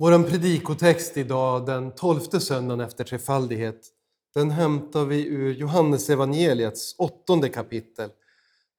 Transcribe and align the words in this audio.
Vår 0.00 0.28
predikotext 0.30 1.16
idag, 1.16 1.66
den 1.66 1.94
tolfte 1.94 2.40
söndagen 2.40 2.80
efter 2.80 3.04
trefaldighet, 3.04 3.86
den 4.34 4.50
hämtar 4.50 5.04
vi 5.04 5.26
ur 5.26 5.54
Johannesevangeliets 5.54 6.94
åttonde 6.98 7.48
kapitel. 7.48 8.10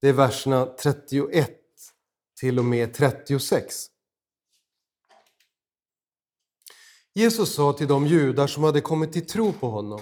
Det 0.02 0.10
är 0.10 0.14
verserna 0.14 0.66
31 0.66 1.52
till 2.40 2.60
och 2.60 2.66
med 2.66 2.94
36. 2.94 3.86
Jesus 7.14 7.54
sa 7.54 7.74
till 7.74 7.88
de 7.88 8.08
judar 8.08 8.48
som 8.48 8.64
hade 8.64 8.82
kommit 8.82 9.14
till 9.14 9.28
tro 9.28 9.54
på 9.54 9.70
honom. 9.70 10.02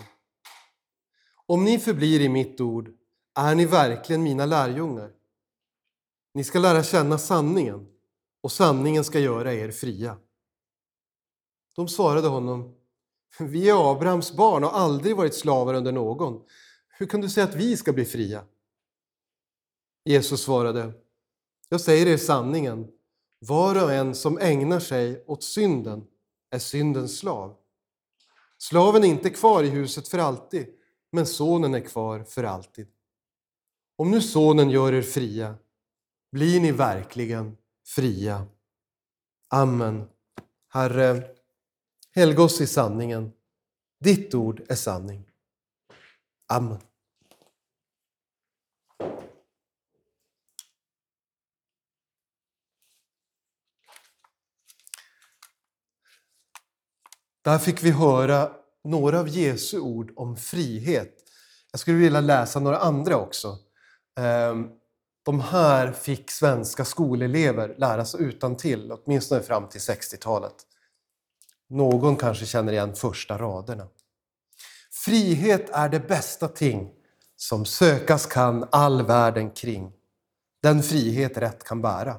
Om 1.45 1.63
ni 1.63 1.79
förblir 1.79 2.21
i 2.21 2.29
mitt 2.29 2.61
ord 2.61 2.89
är 3.35 3.55
ni 3.55 3.65
verkligen 3.65 4.23
mina 4.23 4.45
lärjungar. 4.45 5.11
Ni 6.33 6.43
ska 6.43 6.59
lära 6.59 6.83
känna 6.83 7.17
sanningen 7.17 7.87
och 8.41 8.51
sanningen 8.51 9.03
ska 9.03 9.19
göra 9.19 9.53
er 9.53 9.71
fria. 9.71 10.17
De 11.77 11.87
svarade 11.87 12.27
honom, 12.27 12.75
vi 13.39 13.69
är 13.69 13.91
Abrahams 13.91 14.33
barn 14.33 14.63
och 14.63 14.77
aldrig 14.77 15.15
varit 15.15 15.35
slavar 15.35 15.73
under 15.73 15.91
någon. 15.91 16.41
Hur 16.89 17.05
kan 17.05 17.21
du 17.21 17.29
säga 17.29 17.43
att 17.43 17.55
vi 17.55 17.77
ska 17.77 17.93
bli 17.93 18.05
fria? 18.05 18.43
Jesus 20.05 20.43
svarade, 20.43 20.93
jag 21.69 21.81
säger 21.81 22.07
er 22.07 22.17
sanningen. 22.17 22.87
Var 23.39 23.83
och 23.83 23.93
en 23.93 24.15
som 24.15 24.37
ägnar 24.37 24.79
sig 24.79 25.23
åt 25.27 25.43
synden 25.43 26.07
är 26.49 26.59
syndens 26.59 27.19
slav. 27.19 27.55
Slaven 28.57 29.03
är 29.03 29.07
inte 29.07 29.29
kvar 29.29 29.63
i 29.63 29.69
huset 29.69 30.07
för 30.07 30.17
alltid, 30.17 30.67
men 31.11 31.25
sonen 31.25 31.75
är 31.75 31.79
kvar 31.79 32.23
för 32.23 32.43
alltid. 32.43 32.87
Om 33.95 34.11
nu 34.11 34.21
sonen 34.21 34.69
gör 34.69 34.93
er 34.93 35.01
fria, 35.01 35.55
blir 36.31 36.61
ni 36.61 36.71
verkligen 36.71 37.57
fria. 37.85 38.45
Amen. 39.49 40.07
Herre, 40.69 41.36
helga 42.17 42.43
oss 42.43 42.61
i 42.61 42.67
sanningen. 42.67 43.31
Ditt 43.99 44.33
ord 44.33 44.61
är 44.69 44.75
sanning. 44.75 45.23
Amen. 46.47 46.77
Där 57.43 57.57
fick 57.57 57.83
vi 57.83 57.91
höra 57.91 58.51
några 58.83 59.19
av 59.19 59.27
Jesu 59.27 59.79
ord 59.79 60.13
om 60.15 60.37
frihet. 60.37 61.13
Jag 61.71 61.79
skulle 61.79 61.97
vilja 61.97 62.21
läsa 62.21 62.59
några 62.59 62.77
andra 62.77 63.17
också. 63.17 63.57
Ehm, 64.19 64.67
de 65.25 65.39
här 65.39 65.91
fick 65.91 66.31
svenska 66.31 66.85
skolelever 66.85 67.75
lära 67.77 68.05
sig 68.05 68.21
utan 68.23 68.57
till, 68.57 68.91
åtminstone 68.91 69.41
fram 69.41 69.69
till 69.69 69.81
60-talet. 69.81 70.76
Någon 71.69 72.15
kanske 72.15 72.45
känner 72.45 72.73
igen 72.73 72.95
första 72.95 73.37
raderna. 73.37 73.87
Frihet 74.91 75.69
är 75.69 75.89
det 75.89 75.99
bästa 75.99 76.47
ting 76.47 76.91
som 77.35 77.65
sökas 77.65 78.25
kan 78.25 78.67
all 78.71 79.05
världen 79.05 79.51
kring. 79.51 79.91
Den 80.61 80.83
frihet 80.83 81.37
rätt 81.37 81.63
kan 81.63 81.81
bära. 81.81 82.15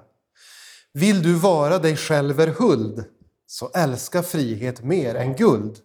Vill 0.93 1.23
du 1.23 1.35
vara 1.35 1.79
dig 1.79 1.97
själv 1.97 2.41
är 2.41 2.47
huld, 2.47 3.05
så 3.47 3.71
älska 3.75 4.23
frihet 4.23 4.83
mer 4.85 5.15
än 5.15 5.37
guld. 5.37 5.79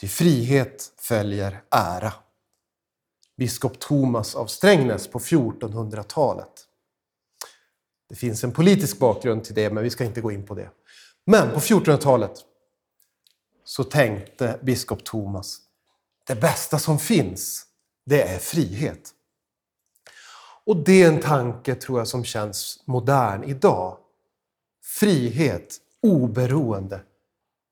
ty 0.00 0.08
frihet 0.08 0.92
följer 0.96 1.62
ära. 1.70 2.12
Biskop 3.36 3.78
Thomas 3.78 4.34
av 4.34 4.46
Strängnäs 4.46 5.08
på 5.08 5.18
1400-talet. 5.18 6.66
Det 8.08 8.14
finns 8.14 8.44
en 8.44 8.52
politisk 8.52 8.98
bakgrund 8.98 9.44
till 9.44 9.54
det, 9.54 9.70
men 9.70 9.84
vi 9.84 9.90
ska 9.90 10.04
inte 10.04 10.20
gå 10.20 10.32
in 10.32 10.46
på 10.46 10.54
det. 10.54 10.70
Men 11.26 11.50
på 11.50 11.60
1400-talet 11.60 12.32
så 13.70 13.84
tänkte 13.84 14.58
biskop 14.62 15.04
Thomas, 15.04 15.60
det 16.26 16.34
bästa 16.34 16.78
som 16.78 16.98
finns, 16.98 17.66
det 18.06 18.22
är 18.22 18.38
frihet. 18.38 19.10
Och 20.66 20.76
det 20.76 21.02
är 21.02 21.08
en 21.08 21.20
tanke, 21.20 21.74
tror 21.74 21.98
jag, 21.98 22.08
som 22.08 22.24
känns 22.24 22.82
modern 22.86 23.44
idag. 23.44 23.98
Frihet, 24.84 25.76
oberoende. 26.02 27.00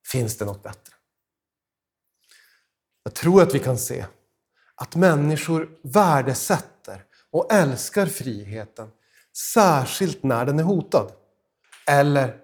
Finns 0.07 0.39
det 0.39 0.45
något 0.45 0.63
bättre? 0.63 0.95
Jag 3.03 3.15
tror 3.15 3.43
att 3.43 3.55
vi 3.55 3.59
kan 3.59 3.79
se 3.79 4.07
att 4.75 4.97
människor 4.97 5.71
värdesätter 5.83 7.05
och 7.31 7.53
älskar 7.53 8.07
friheten, 8.07 8.91
särskilt 9.55 10.23
när 10.23 10.47
den 10.47 10.59
är 10.59 10.65
hotad 10.65 11.13
eller 11.87 12.41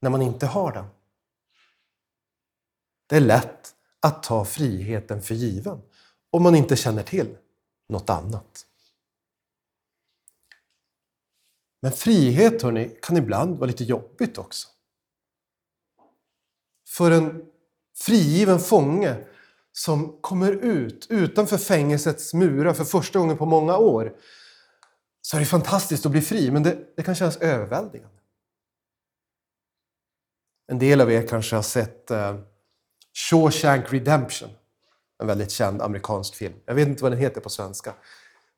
när 0.00 0.10
man 0.10 0.22
inte 0.22 0.46
har 0.46 0.72
den. 0.72 0.86
Det 3.06 3.16
är 3.16 3.20
lätt 3.20 3.74
att 4.00 4.22
ta 4.22 4.44
friheten 4.44 5.22
för 5.22 5.34
given 5.34 5.82
om 6.30 6.42
man 6.42 6.54
inte 6.54 6.76
känner 6.76 7.02
till 7.02 7.36
något 7.88 8.10
annat. 8.10 8.66
Men 11.82 11.92
frihet 11.92 12.62
hörni, 12.62 12.98
kan 13.02 13.16
ibland 13.16 13.58
vara 13.58 13.66
lite 13.66 13.84
jobbigt 13.84 14.38
också. 14.38 14.68
För 16.88 17.10
en 17.10 17.44
frigiven 17.96 18.60
fånge 18.60 19.26
som 19.72 20.18
kommer 20.20 20.52
ut 20.52 21.06
utanför 21.10 21.58
fängelsets 21.58 22.34
murar 22.34 22.72
för 22.72 22.84
första 22.84 23.18
gången 23.18 23.36
på 23.36 23.46
många 23.46 23.76
år 23.76 24.16
så 25.20 25.36
är 25.36 25.40
det 25.40 25.46
fantastiskt 25.46 26.06
att 26.06 26.12
bli 26.12 26.20
fri, 26.20 26.50
men 26.50 26.62
det, 26.62 26.94
det 26.96 27.02
kan 27.02 27.14
kännas 27.14 27.36
överväldigande. 27.36 28.18
En 30.66 30.78
del 30.78 31.00
av 31.00 31.12
er 31.12 31.26
kanske 31.26 31.56
har 31.56 31.62
sett 31.62 32.10
eh, 32.10 32.38
Shawshank 33.14 33.92
Redemption, 33.92 34.50
en 35.20 35.26
väldigt 35.26 35.50
känd 35.50 35.82
amerikansk 35.82 36.34
film. 36.34 36.54
Jag 36.66 36.74
vet 36.74 36.88
inte 36.88 37.02
vad 37.02 37.12
den 37.12 37.20
heter 37.20 37.40
på 37.40 37.48
svenska. 37.48 37.94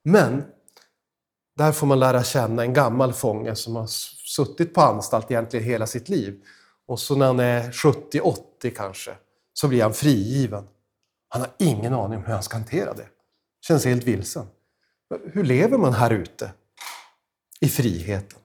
Men 0.03 0.45
där 1.57 1.73
får 1.73 1.87
man 1.87 1.99
lära 1.99 2.25
känna 2.25 2.63
en 2.63 2.73
gammal 2.73 3.13
fånge 3.13 3.55
som 3.55 3.77
har 3.77 3.87
suttit 4.27 4.75
på 4.75 4.81
anstalt 4.81 5.31
egentligen 5.31 5.67
hela 5.67 5.87
sitt 5.87 6.09
liv. 6.09 6.45
Och 6.87 7.01
så 7.01 7.17
när 7.17 7.27
han 7.27 7.41
är 7.41 7.71
70-80 7.71 8.71
kanske, 8.77 9.17
så 9.53 9.69
blir 9.69 9.83
han 9.83 9.95
frigiven. 9.95 10.69
Han 11.29 11.41
har 11.41 11.51
ingen 11.59 11.95
aning 11.95 12.19
om 12.19 12.25
hur 12.25 12.33
han 12.33 12.43
ska 12.43 12.57
hantera 12.57 12.95
det. 12.95 13.09
Känns 13.67 13.85
helt 13.85 14.05
vilsen. 14.05 14.47
Hur 15.33 15.45
lever 15.45 15.79
man 15.79 15.93
här 15.93 16.11
ute? 16.11 16.53
I 17.61 17.69
friheten. 17.69 18.39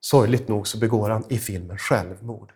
Sorgligt 0.00 0.48
nog 0.48 0.68
så 0.68 0.78
begår 0.78 1.10
han 1.10 1.24
i 1.28 1.38
filmen 1.38 1.78
självmord. 1.78 2.52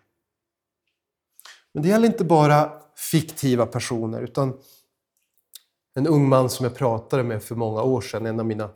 Men 1.79 1.83
det 1.83 1.89
gäller 1.89 2.07
inte 2.07 2.25
bara 2.25 2.73
fiktiva 2.97 3.67
personer 3.67 4.23
utan 4.23 4.59
en 5.95 6.07
ung 6.07 6.29
man 6.29 6.51
som 6.51 6.65
jag 6.65 6.75
pratade 6.75 7.23
med 7.23 7.43
för 7.43 7.55
många 7.55 7.83
år 7.83 8.01
sedan, 8.01 8.27
en 8.27 8.41
av 8.41 8.47
mina 8.47 8.71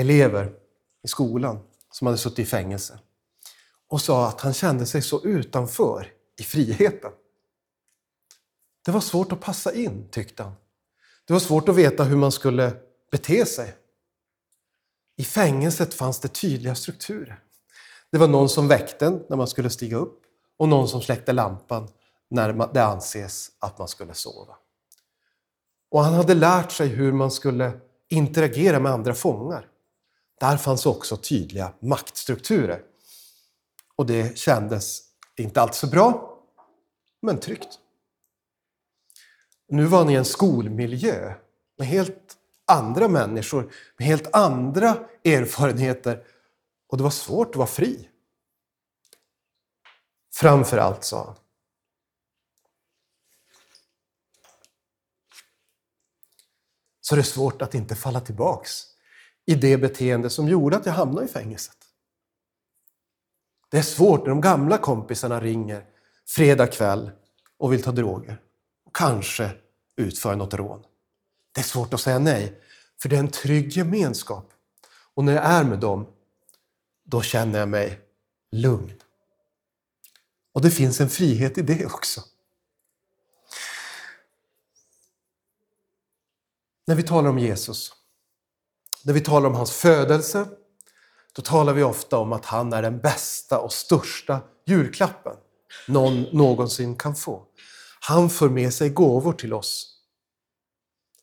elever 0.00 0.52
i 1.04 1.08
skolan 1.08 1.58
som 1.90 2.06
hade 2.06 2.18
suttit 2.18 2.38
i 2.38 2.44
fängelse 2.44 2.98
och 3.88 4.00
sa 4.00 4.28
att 4.28 4.40
han 4.40 4.52
kände 4.52 4.86
sig 4.86 5.02
så 5.02 5.24
utanför 5.24 6.12
i 6.40 6.42
friheten. 6.42 7.12
Det 8.84 8.90
var 8.90 9.00
svårt 9.00 9.32
att 9.32 9.40
passa 9.40 9.74
in, 9.74 10.08
tyckte 10.10 10.42
han. 10.42 10.52
Det 11.26 11.32
var 11.32 11.40
svårt 11.40 11.68
att 11.68 11.76
veta 11.76 12.04
hur 12.04 12.16
man 12.16 12.32
skulle 12.32 12.72
bete 13.10 13.46
sig. 13.46 13.74
I 15.16 15.24
fängelset 15.24 15.94
fanns 15.94 16.20
det 16.20 16.28
tydliga 16.28 16.74
strukturer. 16.74 17.40
Det 18.10 18.18
var 18.18 18.28
någon 18.28 18.48
som 18.48 18.68
väckte 18.68 19.06
en 19.06 19.24
när 19.28 19.36
man 19.36 19.48
skulle 19.48 19.70
stiga 19.70 19.96
upp 19.96 20.22
och 20.56 20.68
någon 20.68 20.88
som 20.88 21.02
släckte 21.02 21.32
lampan 21.32 21.88
när 22.30 22.72
det 22.74 22.84
anses 22.84 23.50
att 23.58 23.78
man 23.78 23.88
skulle 23.88 24.14
sova. 24.14 24.56
Och 25.90 26.00
han 26.00 26.14
hade 26.14 26.34
lärt 26.34 26.72
sig 26.72 26.88
hur 26.88 27.12
man 27.12 27.30
skulle 27.30 27.80
interagera 28.08 28.80
med 28.80 28.92
andra 28.92 29.14
fångar. 29.14 29.68
Där 30.40 30.56
fanns 30.56 30.86
också 30.86 31.16
tydliga 31.16 31.72
maktstrukturer. 31.80 32.82
Och 33.96 34.06
det 34.06 34.38
kändes 34.38 35.02
inte 35.36 35.60
alls 35.60 35.76
så 35.76 35.86
bra, 35.86 36.38
men 37.22 37.40
tryggt. 37.40 37.78
Nu 39.68 39.84
var 39.84 39.98
han 39.98 40.10
i 40.10 40.14
en 40.14 40.24
skolmiljö 40.24 41.34
med 41.78 41.86
helt 41.86 42.36
andra 42.66 43.08
människor, 43.08 43.72
med 43.96 44.06
helt 44.06 44.34
andra 44.34 44.96
erfarenheter 45.24 46.24
och 46.88 46.96
det 46.96 47.02
var 47.02 47.10
svårt 47.10 47.48
att 47.48 47.56
vara 47.56 47.66
fri. 47.66 48.08
Framför 50.34 50.78
allt, 50.78 51.04
sa 51.04 51.24
han, 51.24 51.36
så 57.08 57.14
är 57.14 57.16
det 57.16 57.24
svårt 57.24 57.62
att 57.62 57.74
inte 57.74 57.94
falla 57.94 58.20
tillbaks 58.20 58.82
i 59.46 59.54
det 59.54 59.78
beteende 59.78 60.30
som 60.30 60.48
gjorde 60.48 60.76
att 60.76 60.86
jag 60.86 60.92
hamnade 60.92 61.26
i 61.26 61.28
fängelset. 61.28 61.76
Det 63.70 63.78
är 63.78 63.82
svårt 63.82 64.20
när 64.20 64.28
de 64.28 64.40
gamla 64.40 64.78
kompisarna 64.78 65.40
ringer 65.40 65.84
fredag 66.28 66.66
kväll 66.66 67.10
och 67.58 67.72
vill 67.72 67.82
ta 67.82 67.92
droger 67.92 68.40
och 68.84 68.96
kanske 68.96 69.50
utföra 69.96 70.36
något 70.36 70.54
rån. 70.54 70.82
Det 71.54 71.60
är 71.60 71.64
svårt 71.64 71.94
att 71.94 72.00
säga 72.00 72.18
nej, 72.18 72.60
för 73.02 73.08
det 73.08 73.16
är 73.16 73.20
en 73.20 73.30
trygg 73.30 73.72
gemenskap. 73.72 74.52
Och 75.14 75.24
när 75.24 75.32
jag 75.32 75.44
är 75.44 75.64
med 75.64 75.78
dem, 75.78 76.06
då 77.04 77.22
känner 77.22 77.58
jag 77.58 77.68
mig 77.68 78.00
lugn. 78.52 78.92
Och 80.52 80.62
det 80.62 80.70
finns 80.70 81.00
en 81.00 81.08
frihet 81.08 81.58
i 81.58 81.62
det 81.62 81.86
också. 81.86 82.20
När 86.86 86.94
vi 86.94 87.02
talar 87.02 87.30
om 87.30 87.38
Jesus, 87.38 87.92
när 89.04 89.12
vi 89.12 89.20
talar 89.20 89.48
om 89.48 89.54
hans 89.54 89.72
födelse, 89.72 90.48
då 91.32 91.42
talar 91.42 91.72
vi 91.72 91.82
ofta 91.82 92.18
om 92.18 92.32
att 92.32 92.44
han 92.44 92.72
är 92.72 92.82
den 92.82 92.98
bästa 92.98 93.58
och 93.58 93.72
största 93.72 94.40
julklappen 94.66 95.36
någon 95.88 96.22
någonsin 96.22 96.96
kan 96.96 97.14
få. 97.14 97.46
Han 98.00 98.30
för 98.30 98.48
med 98.48 98.74
sig 98.74 98.90
gåvor 98.90 99.32
till 99.32 99.52
oss. 99.52 100.00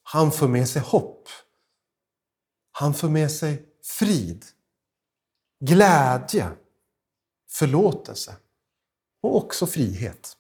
Han 0.04 0.32
för 0.32 0.48
med 0.48 0.70
sig 0.70 0.82
hopp. 0.82 1.30
Han 2.72 2.94
för 2.94 3.10
med 3.10 3.32
sig 3.32 3.66
frid, 3.84 4.46
glädje, 5.60 6.50
förlåtelse 7.50 8.36
och 9.22 9.38
också 9.38 9.68
frihet. 9.68 10.38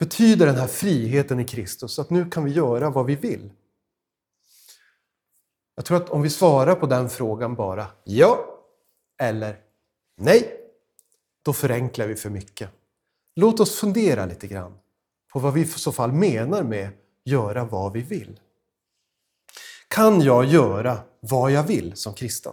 Betyder 0.00 0.46
den 0.46 0.56
här 0.56 0.66
friheten 0.66 1.40
i 1.40 1.44
Kristus 1.44 1.98
att 1.98 2.10
nu 2.10 2.30
kan 2.30 2.44
vi 2.44 2.50
göra 2.50 2.90
vad 2.90 3.06
vi 3.06 3.14
vill? 3.14 3.50
Jag 5.74 5.84
tror 5.84 5.96
att 5.96 6.10
om 6.10 6.22
vi 6.22 6.30
svarar 6.30 6.74
på 6.74 6.86
den 6.86 7.08
frågan 7.08 7.54
bara 7.54 7.86
ja 8.04 8.44
eller 9.18 9.60
nej, 10.16 10.60
då 11.42 11.52
förenklar 11.52 12.06
vi 12.06 12.16
för 12.16 12.30
mycket. 12.30 12.70
Låt 13.36 13.60
oss 13.60 13.76
fundera 13.76 14.26
lite 14.26 14.46
grann 14.46 14.78
på 15.32 15.38
vad 15.38 15.54
vi 15.54 15.60
i 15.60 15.66
så 15.66 15.92
fall 15.92 16.12
menar 16.12 16.62
med 16.62 16.88
göra 17.24 17.64
vad 17.64 17.92
vi 17.92 18.02
vill. 18.02 18.40
Kan 19.88 20.20
jag 20.20 20.44
göra 20.44 20.98
vad 21.20 21.50
jag 21.50 21.62
vill 21.62 21.96
som 21.96 22.14
kristen? 22.14 22.52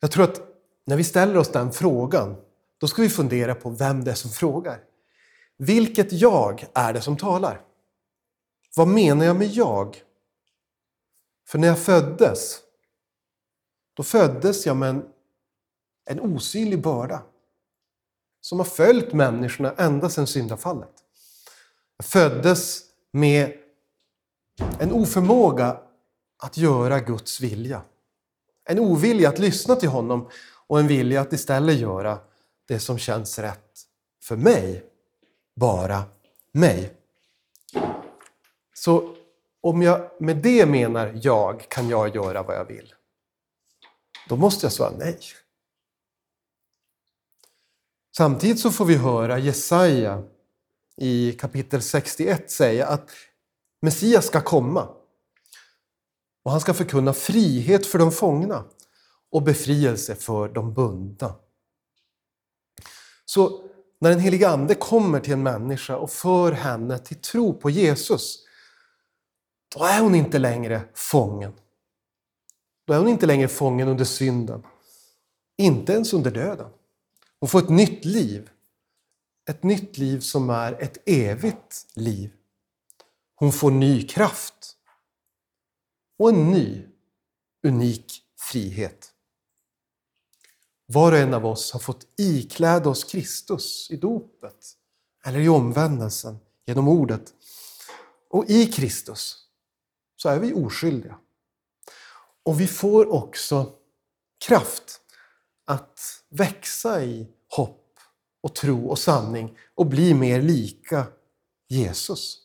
Jag 0.00 0.10
tror 0.10 0.24
att 0.24 0.40
när 0.84 0.96
vi 0.96 1.04
ställer 1.04 1.36
oss 1.36 1.48
den 1.48 1.72
frågan, 1.72 2.36
då 2.78 2.88
ska 2.88 3.02
vi 3.02 3.08
fundera 3.08 3.54
på 3.54 3.70
vem 3.70 4.04
det 4.04 4.10
är 4.10 4.14
som 4.14 4.30
frågar. 4.30 4.80
Vilket 5.56 6.12
jag 6.12 6.66
är 6.74 6.92
det 6.92 7.00
som 7.00 7.16
talar? 7.16 7.60
Vad 8.76 8.88
menar 8.88 9.24
jag 9.24 9.36
med 9.36 9.48
jag? 9.48 10.02
För 11.48 11.58
när 11.58 11.68
jag 11.68 11.78
föddes, 11.78 12.60
då 13.94 14.02
föddes 14.02 14.66
jag 14.66 14.76
med 14.76 14.88
en, 14.88 15.04
en 16.04 16.20
osynlig 16.20 16.82
börda 16.82 17.22
som 18.40 18.58
har 18.58 18.66
följt 18.66 19.12
människorna 19.12 19.74
ända 19.78 20.08
sedan 20.08 20.26
syndafallet. 20.26 20.94
Jag 21.96 22.06
föddes 22.06 22.82
med 23.12 23.52
en 24.78 24.92
oförmåga 24.92 25.80
att 26.38 26.56
göra 26.56 27.00
Guds 27.00 27.40
vilja. 27.40 27.82
En 28.64 28.78
ovilja 28.78 29.28
att 29.28 29.38
lyssna 29.38 29.76
till 29.76 29.88
honom 29.88 30.28
och 30.66 30.80
en 30.80 30.86
vilja 30.86 31.20
att 31.20 31.32
istället 31.32 31.78
göra 31.78 32.18
det 32.68 32.78
som 32.78 32.98
känns 32.98 33.38
rätt 33.38 33.80
för 34.22 34.36
mig. 34.36 34.84
Bara 35.56 36.04
mig. 36.52 36.94
Så 38.74 39.16
om 39.60 39.82
jag 39.82 40.10
med 40.20 40.36
det 40.36 40.66
menar 40.66 41.20
jag, 41.22 41.68
kan 41.68 41.88
jag 41.88 42.14
göra 42.14 42.42
vad 42.42 42.56
jag 42.56 42.64
vill? 42.64 42.94
Då 44.28 44.36
måste 44.36 44.66
jag 44.66 44.72
svara 44.72 44.92
nej. 44.98 45.18
Samtidigt 48.16 48.60
så 48.60 48.70
får 48.70 48.84
vi 48.84 48.94
höra 48.96 49.38
Jesaja 49.38 50.22
i 50.96 51.32
kapitel 51.32 51.82
61 51.82 52.50
säga 52.50 52.86
att 52.86 53.10
Messias 53.82 54.26
ska 54.26 54.40
komma 54.40 54.88
och 56.42 56.50
han 56.50 56.60
ska 56.60 56.74
förkunna 56.74 57.12
frihet 57.12 57.86
för 57.86 57.98
de 57.98 58.12
fångna 58.12 58.64
och 59.30 59.42
befrielse 59.42 60.14
för 60.14 60.48
de 60.48 60.74
bundna. 60.74 61.34
Så 63.24 63.70
när 63.98 64.10
den 64.10 64.20
helige 64.20 64.48
Ande 64.48 64.74
kommer 64.74 65.20
till 65.20 65.32
en 65.32 65.42
människa 65.42 65.96
och 65.96 66.10
för 66.10 66.52
henne 66.52 66.98
till 66.98 67.16
tro 67.16 67.54
på 67.54 67.70
Jesus, 67.70 68.38
då 69.74 69.84
är 69.84 70.00
hon 70.00 70.14
inte 70.14 70.38
längre 70.38 70.82
fången. 70.94 71.52
Då 72.86 72.92
är 72.92 72.98
hon 72.98 73.08
inte 73.08 73.26
längre 73.26 73.48
fången 73.48 73.88
under 73.88 74.04
synden. 74.04 74.62
Inte 75.58 75.92
ens 75.92 76.12
under 76.12 76.30
döden. 76.30 76.70
Hon 77.40 77.48
får 77.48 77.58
ett 77.58 77.68
nytt 77.68 78.04
liv. 78.04 78.50
Ett 79.50 79.62
nytt 79.62 79.98
liv 79.98 80.20
som 80.20 80.50
är 80.50 80.82
ett 80.82 81.08
evigt 81.08 81.86
liv. 81.94 82.32
Hon 83.34 83.52
får 83.52 83.70
ny 83.70 84.02
kraft. 84.02 84.76
Och 86.18 86.28
en 86.28 86.50
ny, 86.50 86.86
unik 87.66 88.22
frihet. 88.38 89.12
Var 90.86 91.12
och 91.12 91.18
en 91.18 91.34
av 91.34 91.46
oss 91.46 91.72
har 91.72 91.80
fått 91.80 92.06
ikläda 92.16 92.90
oss 92.90 93.04
Kristus 93.04 93.90
i 93.90 93.96
dopet 93.96 94.76
eller 95.24 95.40
i 95.40 95.48
omvändelsen 95.48 96.38
genom 96.66 96.88
ordet. 96.88 97.34
Och 98.28 98.50
i 98.50 98.66
Kristus 98.66 99.46
så 100.16 100.28
är 100.28 100.38
vi 100.38 100.54
oskyldiga. 100.54 101.18
Och 102.42 102.60
vi 102.60 102.66
får 102.66 103.12
också 103.12 103.72
kraft 104.46 105.00
att 105.64 106.00
växa 106.28 107.04
i 107.04 107.28
hopp 107.48 107.98
och 108.40 108.54
tro 108.54 108.86
och 108.86 108.98
sanning 108.98 109.58
och 109.74 109.86
bli 109.86 110.14
mer 110.14 110.42
lika 110.42 111.06
Jesus. 111.68 112.42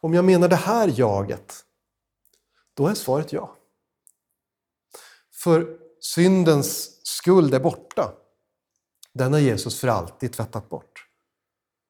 Om 0.00 0.14
jag 0.14 0.24
menar 0.24 0.48
det 0.48 0.56
här 0.56 0.94
jaget, 0.96 1.64
då 2.74 2.86
är 2.86 2.94
svaret 2.94 3.32
ja. 3.32 3.56
För 5.42 5.78
syndens 6.00 7.00
skuld 7.06 7.54
är 7.54 7.60
borta. 7.60 8.14
Den 9.12 9.32
har 9.32 9.40
Jesus 9.40 9.80
för 9.80 9.88
alltid 9.88 10.32
tvättat 10.32 10.68
bort. 10.68 11.06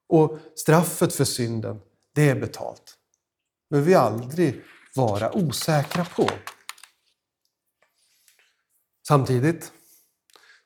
Och 0.09 0.39
straffet 0.55 1.15
för 1.15 1.25
synden, 1.25 1.81
det 2.15 2.29
är 2.29 2.41
betalt. 2.41 2.99
Det 3.69 3.75
behöver 3.75 3.89
vi 3.89 3.95
aldrig 3.95 4.63
vara 4.95 5.37
osäkra 5.37 6.05
på. 6.05 6.31
Samtidigt 9.09 9.73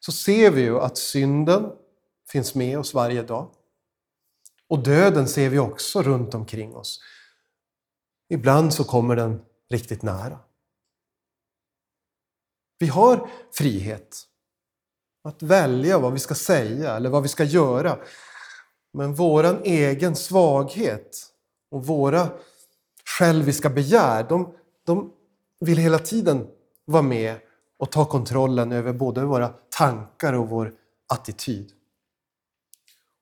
så 0.01 0.13
ser 0.13 0.51
vi 0.51 0.61
ju 0.61 0.81
att 0.81 0.99
synden 0.99 1.73
finns 2.29 2.55
med 2.55 2.79
oss 2.79 2.95
varje 2.95 3.23
dag. 3.23 3.55
Och 4.69 4.83
döden 4.83 5.29
ser 5.29 5.49
vi 5.49 5.59
också 5.59 6.03
runt 6.03 6.35
omkring 6.35 6.77
oss. 6.77 7.01
Ibland 8.29 8.75
så 8.75 8.85
kommer 8.85 9.17
den 9.17 9.43
riktigt 9.71 10.03
nära. 10.03 10.46
Vi 12.79 12.87
har 12.87 13.31
frihet 13.53 14.23
att 15.25 15.43
välja 15.43 15.99
vad 15.99 16.13
vi 16.13 16.19
ska 16.19 16.35
säga 16.35 16.97
eller 16.97 17.11
vad 17.11 17.23
vi 17.23 17.29
ska 17.29 17.45
göra. 17.45 17.99
Men 18.93 19.15
våran 19.15 19.63
egen 19.65 20.17
svaghet 20.17 21.27
och 21.71 21.87
våra 21.87 22.29
själviska 23.19 23.71
begär, 23.71 24.27
de, 24.29 24.55
de 24.87 25.13
vill 25.61 25.79
hela 25.79 25.99
tiden 25.99 26.47
vara 26.85 27.03
med 27.03 27.37
och 27.79 27.93
ta 27.93 28.05
kontrollen 28.05 28.73
över 28.73 28.93
både 28.93 29.25
våra 29.25 29.49
tankar 29.49 30.33
och 30.33 30.49
vår 30.49 30.73
attityd. 31.09 31.73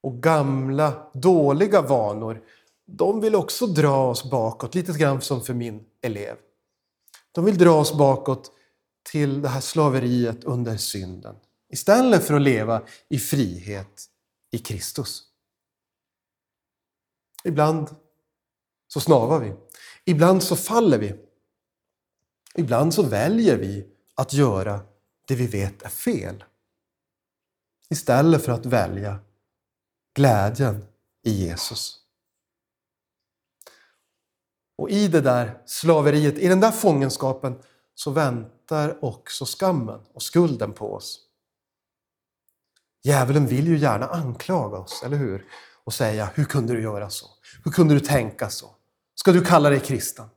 Och 0.02 0.22
gamla, 0.22 1.10
dåliga 1.12 1.82
vanor, 1.82 2.42
de 2.86 3.20
vill 3.20 3.34
också 3.34 3.66
dra 3.66 4.10
oss 4.10 4.30
bakåt, 4.30 4.74
lite 4.74 4.92
grann 4.92 5.20
som 5.20 5.40
för 5.40 5.54
min 5.54 5.84
elev. 6.02 6.36
De 7.32 7.44
vill 7.44 7.58
dra 7.58 7.80
oss 7.80 7.94
bakåt 7.94 8.50
till 9.04 9.42
det 9.42 9.48
här 9.48 9.60
slaveriet 9.60 10.44
under 10.44 10.76
synden. 10.76 11.36
Istället 11.68 12.26
för 12.26 12.34
att 12.34 12.42
leva 12.42 12.82
i 13.08 13.18
frihet 13.18 14.10
i 14.50 14.58
Kristus. 14.58 15.22
Ibland 17.44 17.96
så 18.88 19.00
snavar 19.00 19.40
vi. 19.40 19.52
Ibland 20.04 20.42
så 20.42 20.56
faller 20.56 20.98
vi. 20.98 21.14
Ibland 22.54 22.94
så 22.94 23.02
väljer 23.02 23.56
vi 23.56 23.86
att 24.14 24.32
göra 24.32 24.80
det 25.26 25.34
vi 25.34 25.46
vet 25.46 25.82
är 25.82 25.88
fel. 25.88 26.44
Istället 27.90 28.44
för 28.44 28.52
att 28.52 28.66
välja 28.66 29.18
glädjen 30.14 30.84
i 31.22 31.30
Jesus. 31.30 32.00
Och 34.76 34.90
i 34.90 35.08
det 35.08 35.20
där 35.20 35.62
slaveriet, 35.66 36.38
i 36.38 36.48
den 36.48 36.60
där 36.60 36.70
fångenskapen, 36.70 37.62
så 37.94 38.10
väntar 38.10 38.53
också 39.00 39.44
skammen 39.44 40.00
och 40.12 40.22
skulden 40.22 40.72
på 40.72 40.94
oss. 40.94 41.20
Djävulen 43.02 43.46
vill 43.46 43.68
ju 43.68 43.78
gärna 43.78 44.06
anklaga 44.06 44.78
oss, 44.78 45.02
eller 45.02 45.16
hur? 45.16 45.46
Och 45.84 45.94
säga, 45.94 46.30
hur 46.34 46.44
kunde 46.44 46.72
du 46.74 46.82
göra 46.82 47.10
så? 47.10 47.26
Hur 47.64 47.70
kunde 47.70 47.94
du 47.94 48.00
tänka 48.00 48.50
så? 48.50 48.74
Ska 49.14 49.32
du 49.32 49.44
kalla 49.44 49.70
dig 49.70 49.80
kristen? 49.80 50.28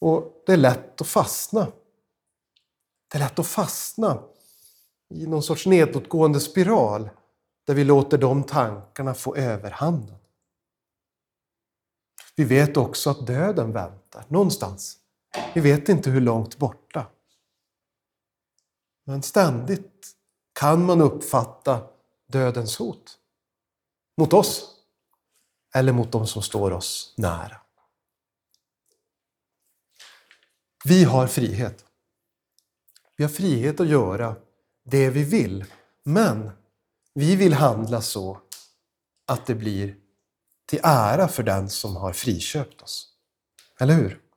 Och 0.00 0.42
det 0.46 0.52
är 0.52 0.56
lätt 0.56 1.00
att 1.00 1.06
fastna. 1.06 1.66
Det 3.08 3.18
är 3.18 3.20
lätt 3.20 3.38
att 3.38 3.46
fastna 3.46 4.22
i 5.14 5.26
någon 5.26 5.42
sorts 5.42 5.66
nedåtgående 5.66 6.40
spiral 6.40 7.10
där 7.66 7.74
vi 7.74 7.84
låter 7.84 8.18
de 8.18 8.44
tankarna 8.44 9.14
få 9.14 9.36
överhanden. 9.36 10.16
Vi 12.36 12.44
vet 12.44 12.76
också 12.76 13.10
att 13.10 13.26
döden 13.26 13.72
väntar 13.72 14.24
någonstans. 14.28 14.97
Vi 15.54 15.60
vet 15.60 15.88
inte 15.88 16.10
hur 16.10 16.20
långt 16.20 16.58
borta. 16.58 17.06
Men 19.04 19.22
ständigt 19.22 20.16
kan 20.52 20.84
man 20.84 21.00
uppfatta 21.00 21.88
dödens 22.26 22.76
hot. 22.76 23.18
Mot 24.16 24.32
oss 24.32 24.74
eller 25.74 25.92
mot 25.92 26.12
de 26.12 26.26
som 26.26 26.42
står 26.42 26.70
oss 26.70 27.14
nära. 27.16 27.60
Vi 30.84 31.04
har 31.04 31.26
frihet. 31.26 31.84
Vi 33.16 33.24
har 33.24 33.30
frihet 33.30 33.80
att 33.80 33.88
göra 33.88 34.36
det 34.84 35.10
vi 35.10 35.24
vill, 35.24 35.64
men 36.02 36.50
vi 37.14 37.36
vill 37.36 37.52
handla 37.52 38.02
så 38.02 38.40
att 39.26 39.46
det 39.46 39.54
blir 39.54 39.96
till 40.66 40.80
ära 40.82 41.28
för 41.28 41.42
den 41.42 41.70
som 41.70 41.96
har 41.96 42.12
friköpt 42.12 42.82
oss. 42.82 43.08
Eller 43.80 43.94
hur? 43.94 44.27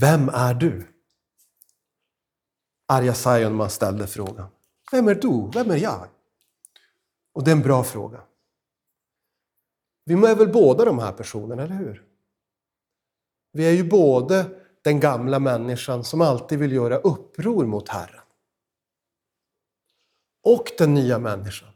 Vem 0.00 0.28
är 0.28 0.54
du? 0.54 0.86
Arja 2.88 3.14
Saijonmaa 3.14 3.68
ställde 3.68 4.06
frågan. 4.06 4.48
Vem 4.92 5.08
är 5.08 5.14
du? 5.14 5.50
Vem 5.54 5.70
är 5.70 5.76
jag? 5.76 6.08
Och 7.32 7.44
det 7.44 7.50
är 7.50 7.56
en 7.56 7.62
bra 7.62 7.84
fråga. 7.84 8.22
Vi 10.04 10.14
är 10.14 10.34
väl 10.34 10.52
båda 10.52 10.84
de 10.84 10.98
här 10.98 11.12
personerna, 11.12 11.62
eller 11.62 11.74
hur? 11.74 12.04
Vi 13.52 13.66
är 13.66 13.72
ju 13.72 13.88
både 13.88 14.60
den 14.82 15.00
gamla 15.00 15.38
människan 15.38 16.04
som 16.04 16.20
alltid 16.20 16.58
vill 16.58 16.72
göra 16.72 16.96
uppror 16.96 17.66
mot 17.66 17.88
Herren. 17.88 18.24
Och 20.42 20.72
den 20.78 20.94
nya 20.94 21.18
människan 21.18 21.72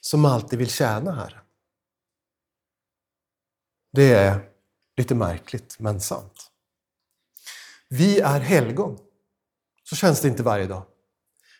som 0.00 0.24
alltid 0.24 0.58
vill 0.58 0.70
tjäna 0.70 1.12
Herren. 1.12 1.44
Det 3.92 4.12
är 4.12 4.50
lite 4.96 5.14
märkligt, 5.14 5.76
men 5.78 6.00
sant. 6.00 6.49
Vi 7.94 8.20
är 8.20 8.40
helgon. 8.40 8.98
Så 9.82 9.96
känns 9.96 10.20
det 10.20 10.28
inte 10.28 10.42
varje 10.42 10.66
dag. 10.66 10.82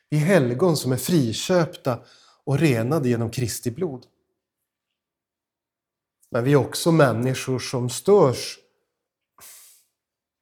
Vi 0.09 0.17
är 0.17 0.21
helgon 0.21 0.77
som 0.77 0.93
är 0.93 0.97
friköpta 0.97 1.99
och 2.45 2.59
renade 2.59 3.09
genom 3.09 3.31
Kristi 3.31 3.71
blod. 3.71 4.07
Men 6.31 6.45
vi 6.45 6.53
är 6.53 6.57
också 6.57 6.93
människor 6.93 7.59
som 7.59 7.91
störs 7.91 8.59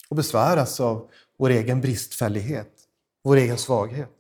och 0.08 0.16
besväras 0.16 0.80
av 0.80 1.10
vår 1.38 1.50
egen 1.50 1.80
bristfällighet, 1.80 2.72
vår 3.24 3.36
egen 3.36 3.58
svaghet. 3.58 4.10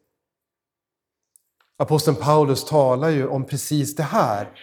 Aposteln 1.76 2.16
Paulus 2.16 2.64
talar 2.64 3.08
ju 3.08 3.26
om 3.26 3.44
precis 3.44 3.96
det 3.96 4.02
här 4.02 4.60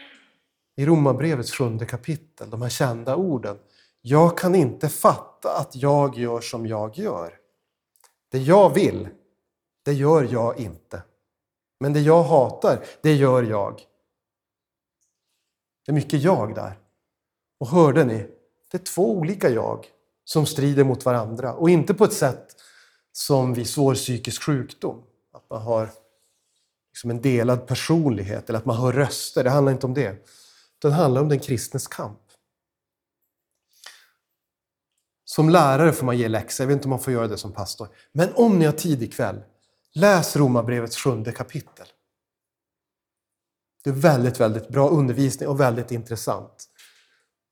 i 0.76 0.86
Romarbrevets 0.86 1.52
sjunde 1.52 1.86
kapitel, 1.86 2.50
de 2.50 2.62
här 2.62 2.70
kända 2.70 3.16
orden. 3.16 3.58
Jag 4.08 4.38
kan 4.38 4.56
inte 4.56 4.90
fatta 4.90 5.58
att 5.58 5.76
jag 5.76 6.18
gör 6.18 6.42
som 6.42 6.66
jag 6.66 6.98
gör. 6.98 7.38
Det 8.32 8.38
jag 8.38 8.74
vill, 8.74 9.08
det 9.86 9.94
gör 9.94 10.28
jag 10.32 10.60
inte. 10.60 11.04
Men 11.80 11.94
det 11.94 12.00
jag 12.00 12.24
hatar, 12.24 12.86
det 13.02 13.14
gör 13.14 13.44
jag. 13.44 13.82
Det 15.86 15.92
är 15.92 15.94
mycket 15.94 16.22
jag 16.22 16.56
där. 16.56 16.80
Och 17.60 17.68
hörde 17.68 18.04
ni? 18.04 18.28
Det 18.72 18.78
är 18.78 18.84
två 18.84 19.12
olika 19.12 19.50
jag 19.50 19.88
som 20.24 20.46
strider 20.46 20.84
mot 20.84 21.06
varandra 21.06 21.54
och 21.54 21.70
inte 21.70 21.94
på 21.94 22.04
ett 22.04 22.14
sätt 22.14 22.56
som 23.12 23.54
vid 23.54 23.70
svår 23.70 23.96
psykisk 23.96 24.44
sjukdom. 24.44 25.04
Att 25.32 25.50
man 25.50 25.62
har 25.62 25.90
liksom 26.92 27.10
en 27.10 27.22
delad 27.22 27.68
personlighet 27.68 28.50
eller 28.50 28.60
att 28.60 28.66
man 28.66 28.78
hör 28.78 28.92
röster. 28.92 29.44
Det 29.44 29.50
handlar 29.50 29.72
inte 29.72 29.86
om 29.86 29.94
det. 29.94 30.28
Det 30.82 30.92
handlar 30.92 31.22
om 31.22 31.30
den 31.30 31.40
kristnes 31.40 31.88
kamp. 31.88 32.20
Som 35.26 35.50
lärare 35.50 35.94
får 35.94 36.06
man 36.06 36.18
ge 36.18 36.28
läxor, 36.28 36.64
jag 36.64 36.68
vet 36.68 36.76
inte 36.76 36.86
om 36.86 36.90
man 36.90 37.00
får 37.00 37.14
göra 37.14 37.28
det 37.28 37.38
som 37.38 37.52
pastor. 37.52 37.90
Men 38.12 38.34
om 38.34 38.60
ni 38.60 38.66
har 38.66 38.74
tid 38.74 39.04
ikväll, 39.04 39.44
läs 39.94 40.36
Romarbrevets 40.36 40.98
sjunde 40.98 41.32
kapitel. 41.32 41.88
Det 43.84 43.90
är 43.90 43.94
väldigt, 43.94 44.40
väldigt 44.40 44.68
bra 44.68 44.90
undervisning 44.90 45.50
och 45.50 45.60
väldigt 45.60 45.92
intressant. 45.92 46.70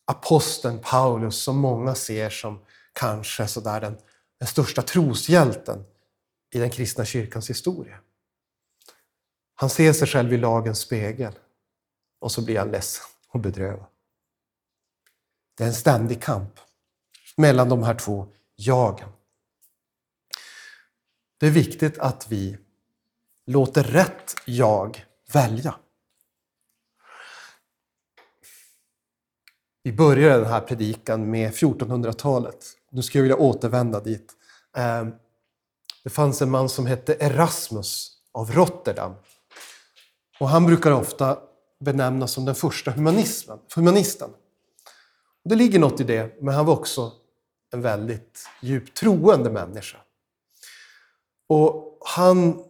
Aposteln 0.05 0.79
Paulus, 0.79 1.35
som 1.35 1.57
många 1.57 1.95
ser 1.95 2.29
som 2.29 2.65
kanske 2.93 3.47
sådär 3.47 3.81
den, 3.81 3.97
den 4.39 4.47
största 4.47 4.81
troshjälten 4.81 5.83
i 6.53 6.59
den 6.59 6.69
kristna 6.69 7.05
kyrkans 7.05 7.49
historia. 7.49 7.99
Han 9.55 9.69
ser 9.69 9.93
sig 9.93 10.07
själv 10.07 10.33
i 10.33 10.37
lagens 10.37 10.79
spegel 10.79 11.33
och 12.19 12.31
så 12.31 12.41
blir 12.41 12.59
han 12.59 12.71
ledsen 12.71 13.05
och 13.29 13.39
bedrövad. 13.39 13.85
Det 15.57 15.63
är 15.63 15.67
en 15.67 15.73
ständig 15.73 16.21
kamp 16.21 16.59
mellan 17.37 17.69
de 17.69 17.83
här 17.83 17.95
två 17.95 18.27
jagen. 18.55 19.09
Det 21.39 21.47
är 21.47 21.51
viktigt 21.51 21.99
att 21.99 22.31
vi 22.31 22.57
låter 23.45 23.83
rätt 23.83 24.35
jag 24.45 25.05
välja. 25.33 25.75
Vi 29.83 29.93
börjar 29.93 30.39
den 30.39 30.47
här 30.47 30.61
predikan 30.61 31.29
med 31.29 31.51
1400-talet. 31.51 32.65
Nu 32.91 33.01
skulle 33.01 33.19
jag 33.19 33.23
vilja 33.23 33.37
återvända 33.37 33.99
dit. 33.99 34.33
Ehm, 34.77 35.13
det 36.03 36.09
fanns 36.09 36.41
en 36.41 36.51
man 36.51 36.69
som 36.69 36.85
hette 36.85 37.13
Erasmus 37.19 38.11
av 38.31 38.51
Rotterdam. 38.51 39.13
Och 40.39 40.49
han 40.49 40.65
brukar 40.65 40.91
ofta 40.91 41.39
benämnas 41.79 42.31
som 42.31 42.45
den 42.45 42.55
första 42.55 42.91
humanismen, 42.91 43.59
humanisten. 43.75 44.29
Det 45.45 45.55
ligger 45.55 45.79
något 45.79 45.99
i 45.99 46.03
det, 46.03 46.41
men 46.41 46.53
han 46.53 46.65
var 46.65 46.73
också 46.73 47.11
en 47.73 47.81
väldigt 47.81 48.49
djupt 48.61 48.97
troende 48.97 49.49
människa. 49.49 49.97
Och 51.47 51.97
han 52.05 52.63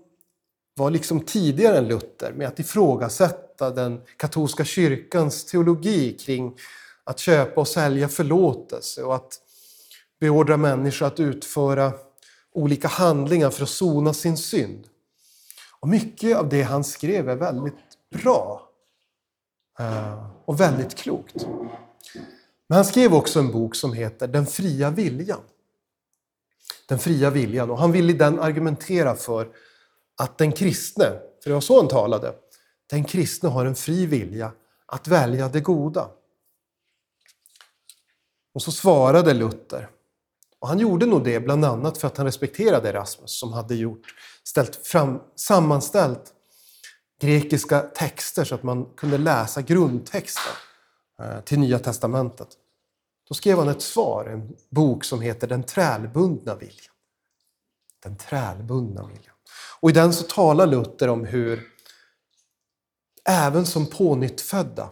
var 0.76 0.90
liksom 0.92 1.22
tidigare 1.22 1.78
än 1.78 1.88
Luther 1.88 2.34
med 2.34 2.48
att 2.48 2.60
ifrågasätta 2.60 3.70
den 3.70 4.02
katolska 4.18 4.66
kyrkans 4.66 5.46
teologi 5.46 6.14
kring 6.14 6.58
att 7.04 7.20
köpa 7.20 7.62
och 7.62 7.68
sälja 7.68 8.10
förlåtelse 8.10 9.04
och 9.04 9.16
att 9.16 9.40
beordra 10.20 10.58
människor 10.58 11.06
att 11.06 11.20
utföra 11.20 11.94
olika 12.54 12.88
handlingar 12.88 13.50
för 13.50 13.64
att 13.64 13.70
sona 13.70 14.14
sin 14.14 14.38
synd. 14.38 14.88
Och 15.80 15.88
mycket 15.88 16.38
av 16.38 16.50
det 16.50 16.62
han 16.62 16.84
skrev 16.84 17.30
är 17.30 17.36
väldigt 17.36 17.74
bra 18.12 18.70
eh, 19.80 20.26
och 20.46 20.60
väldigt 20.60 20.96
klokt. 20.96 21.48
Men 22.70 22.76
han 22.76 22.86
skrev 22.86 23.14
också 23.14 23.40
en 23.40 23.52
bok 23.52 23.76
som 23.76 23.94
heter 23.94 24.28
Den 24.28 24.46
fria 24.46 24.90
viljan. 24.90 25.42
Den 26.88 27.00
fria 27.00 27.30
viljan. 27.30 27.72
Och 27.72 27.78
han 27.78 27.92
ville 27.92 28.14
i 28.14 28.16
den 28.16 28.40
argumentera 28.40 29.16
för 29.16 29.48
att 30.18 30.38
den 30.38 30.52
kristne, 30.52 31.06
för 31.44 31.50
det 31.50 31.54
var 31.54 31.62
så 31.62 31.78
han 31.78 31.88
talade, 31.88 32.34
den 32.90 33.04
kristne 33.04 33.50
har 33.50 33.66
en 33.66 33.76
fri 33.76 34.06
vilja 34.06 34.52
att 34.86 35.08
välja 35.08 35.50
det 35.50 35.60
goda. 35.60 36.10
Och 38.54 38.62
så 38.62 38.72
svarade 38.72 39.34
Luther. 39.34 39.90
Och 40.60 40.68
han 40.68 40.80
gjorde 40.80 41.06
nog 41.06 41.24
det 41.24 41.40
bland 41.40 41.66
annat 41.66 41.98
för 41.98 42.08
att 42.08 42.18
han 42.18 42.26
respekterade 42.26 42.90
Erasmus 42.90 43.40
som 43.40 43.54
hade 43.54 43.76
gjort, 43.76 44.16
ställt 44.44 44.76
fram, 44.76 45.20
sammanställt 45.36 46.34
grekiska 47.22 47.82
texter 47.82 48.44
så 48.44 48.56
att 48.56 48.64
man 48.64 48.86
kunde 48.86 49.18
läsa 49.18 49.62
grundtexten 49.62 50.54
Eh, 51.24 51.42
till 51.42 51.60
Nya 51.60 51.80
Testamentet. 51.80 52.48
Då 53.28 53.36
skrev 53.36 53.58
han 53.58 53.70
ett 53.70 53.82
svar, 53.82 54.26
en 54.26 54.56
bok 54.70 55.04
som 55.04 55.22
heter 55.22 55.48
Den 55.48 55.64
trälbundna 55.64 56.56
viljan. 56.56 56.96
Den 58.04 58.18
trälbundna 58.18 59.08
viljan. 59.08 59.36
Och 59.80 59.90
i 59.90 59.94
den 59.94 60.14
så 60.14 60.24
talar 60.24 60.68
Luther 60.68 61.08
om 61.08 61.26
hur 61.26 61.64
även 63.26 63.66
som 63.66 63.86
pånyttfödda 63.86 64.90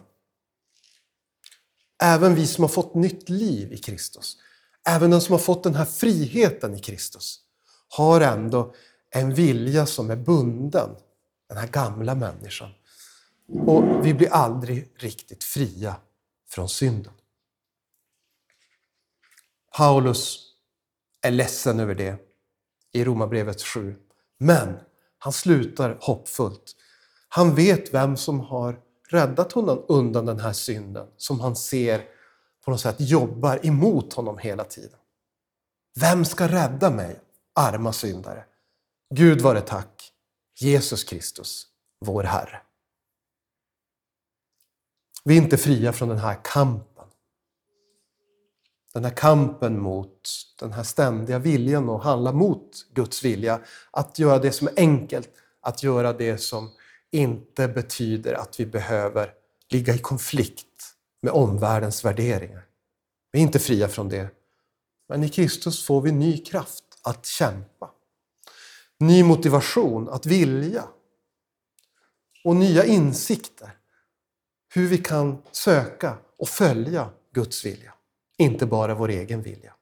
Även 2.02 2.34
vi 2.34 2.46
som 2.46 2.64
har 2.64 2.68
fått 2.68 2.94
nytt 2.94 3.28
liv 3.28 3.72
i 3.72 3.78
Kristus, 3.78 4.36
även 4.88 5.10
den 5.10 5.20
som 5.20 5.32
har 5.32 5.38
fått 5.38 5.62
den 5.62 5.74
här 5.74 5.84
friheten 5.84 6.74
i 6.74 6.78
Kristus, 6.78 7.40
har 7.88 8.20
ändå 8.20 8.74
en 9.10 9.34
vilja 9.34 9.86
som 9.86 10.10
är 10.10 10.16
bunden, 10.16 10.90
den 11.48 11.58
här 11.58 11.66
gamla 11.66 12.14
människan. 12.14 12.70
Och 13.66 14.06
vi 14.06 14.14
blir 14.14 14.32
aldrig 14.32 14.92
riktigt 14.96 15.44
fria 15.44 15.96
från 16.54 16.68
synden. 16.68 17.12
Paulus 19.76 20.38
är 21.22 21.30
ledsen 21.30 21.80
över 21.80 21.94
det 21.94 22.16
i 22.92 23.04
Romarbrevet 23.04 23.62
7. 23.62 23.96
Men 24.38 24.78
han 25.18 25.32
slutar 25.32 25.98
hoppfullt. 26.00 26.76
Han 27.28 27.54
vet 27.54 27.94
vem 27.94 28.16
som 28.16 28.40
har 28.40 28.80
räddat 29.08 29.52
honom 29.52 29.84
undan 29.88 30.26
den 30.26 30.40
här 30.40 30.52
synden 30.52 31.08
som 31.16 31.40
han 31.40 31.56
ser 31.56 32.04
på 32.64 32.70
något 32.70 32.80
sätt 32.80 32.96
jobbar 32.98 33.66
emot 33.66 34.12
honom 34.12 34.38
hela 34.38 34.64
tiden. 34.64 34.98
Vem 36.00 36.24
ska 36.24 36.48
rädda 36.48 36.90
mig, 36.90 37.20
arma 37.54 37.92
syndare? 37.92 38.44
Gud 39.14 39.40
vare 39.40 39.60
tack, 39.60 40.12
Jesus 40.60 41.04
Kristus, 41.04 41.66
vår 42.00 42.22
Herre. 42.22 42.60
Vi 45.24 45.38
är 45.38 45.42
inte 45.42 45.56
fria 45.56 45.92
från 45.92 46.08
den 46.08 46.18
här 46.18 46.38
kampen. 46.44 46.88
den 48.94 49.04
här 49.04 49.16
kampen 49.16 49.80
mot 49.80 50.28
den 50.60 50.72
här 50.72 50.82
ständiga 50.82 51.38
viljan 51.38 51.88
att 51.88 52.02
handla 52.02 52.32
mot 52.32 52.86
Guds 52.94 53.24
vilja. 53.24 53.60
Att 53.90 54.18
göra 54.18 54.38
det 54.38 54.52
som 54.52 54.68
är 54.68 54.72
enkelt, 54.76 55.28
att 55.60 55.82
göra 55.82 56.12
det 56.12 56.38
som 56.38 56.70
inte 57.10 57.68
betyder 57.68 58.34
att 58.34 58.60
vi 58.60 58.66
behöver 58.66 59.32
ligga 59.68 59.94
i 59.94 59.98
konflikt 59.98 60.94
med 61.22 61.32
omvärldens 61.32 62.04
värderingar. 62.04 62.64
Vi 63.32 63.38
är 63.38 63.42
inte 63.42 63.58
fria 63.58 63.88
från 63.88 64.08
det. 64.08 64.28
Men 65.08 65.24
i 65.24 65.28
Kristus 65.28 65.86
får 65.86 66.00
vi 66.00 66.12
ny 66.12 66.38
kraft 66.38 66.84
att 67.02 67.26
kämpa. 67.26 67.90
Ny 68.98 69.24
motivation 69.24 70.08
att 70.08 70.26
vilja. 70.26 70.84
Och 72.44 72.56
nya 72.56 72.84
insikter. 72.84 73.81
Hur 74.74 74.88
vi 74.88 74.98
kan 74.98 75.42
söka 75.52 76.18
och 76.38 76.48
följa 76.48 77.10
Guds 77.32 77.64
vilja. 77.64 77.94
Inte 78.38 78.66
bara 78.66 78.94
vår 78.94 79.08
egen 79.08 79.42
vilja. 79.42 79.74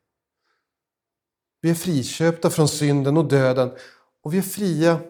Vi 1.61 1.71
är 1.71 1.75
friköpta 1.75 2.51
från 2.51 2.69
synden 2.69 3.17
och 3.17 3.29
döden 3.29 3.77
och 4.23 4.35
vi 4.35 4.39
är 4.39 4.43
fria 4.43 5.01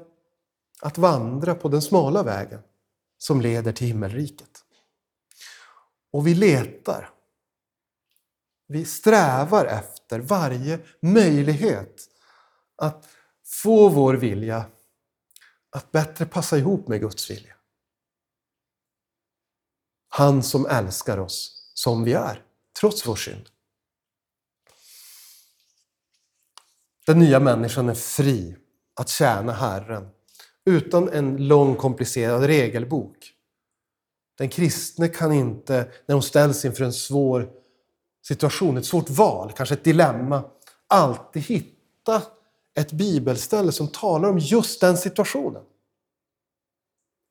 att 0.81 0.99
vandra 0.99 1.55
på 1.55 1.69
den 1.69 1.83
smala 1.83 2.23
vägen 2.23 2.61
som 3.19 3.41
leder 3.41 3.73
till 3.73 3.87
himmelriket. 3.87 4.65
Och 6.13 6.27
vi 6.27 6.35
letar. 6.35 7.11
Vi 8.67 8.85
strävar 8.85 9.67
efter 9.67 10.21
varje 10.21 10.81
möjlighet 11.01 12.09
att 12.77 13.09
få 13.45 13.89
vår 13.89 14.15
vilja 14.15 14.65
att 15.71 15.93
bättre 15.93 16.27
passa 16.27 16.59
ihop 16.59 16.89
med 16.89 17.01
Guds 17.01 17.31
vilja. 17.31 17.55
Han 20.13 20.43
som 20.43 20.67
älskar 20.67 21.19
oss 21.19 21.71
som 21.75 22.05
vi 22.05 22.13
är, 22.13 22.43
trots 22.81 23.07
vår 23.07 23.17
synd. 23.17 23.49
Den 27.07 27.19
nya 27.19 27.41
människan 27.41 27.89
är 27.89 27.95
fri 27.95 28.57
att 28.95 29.09
tjäna 29.09 29.53
Herren 29.53 30.09
utan 30.65 31.09
en 31.09 31.49
lång 31.49 31.77
komplicerad 31.77 32.43
regelbok. 32.43 33.33
Den 34.39 34.49
kristne 34.49 35.09
kan 35.09 35.33
inte, 35.33 35.93
när 36.07 36.15
hon 36.15 36.23
ställs 36.23 36.65
inför 36.65 36.85
en 36.85 36.93
svår 36.93 37.51
situation, 38.23 38.77
ett 38.77 38.87
svårt 38.87 39.11
val, 39.11 39.53
kanske 39.57 39.75
ett 39.75 39.85
dilemma, 39.85 40.43
alltid 40.87 41.43
hitta 41.43 42.23
ett 42.75 42.93
bibelställe 42.93 43.73
som 43.73 43.89
talar 43.89 44.29
om 44.29 44.39
just 44.39 44.81
den 44.81 44.99
situationen. 44.99 45.63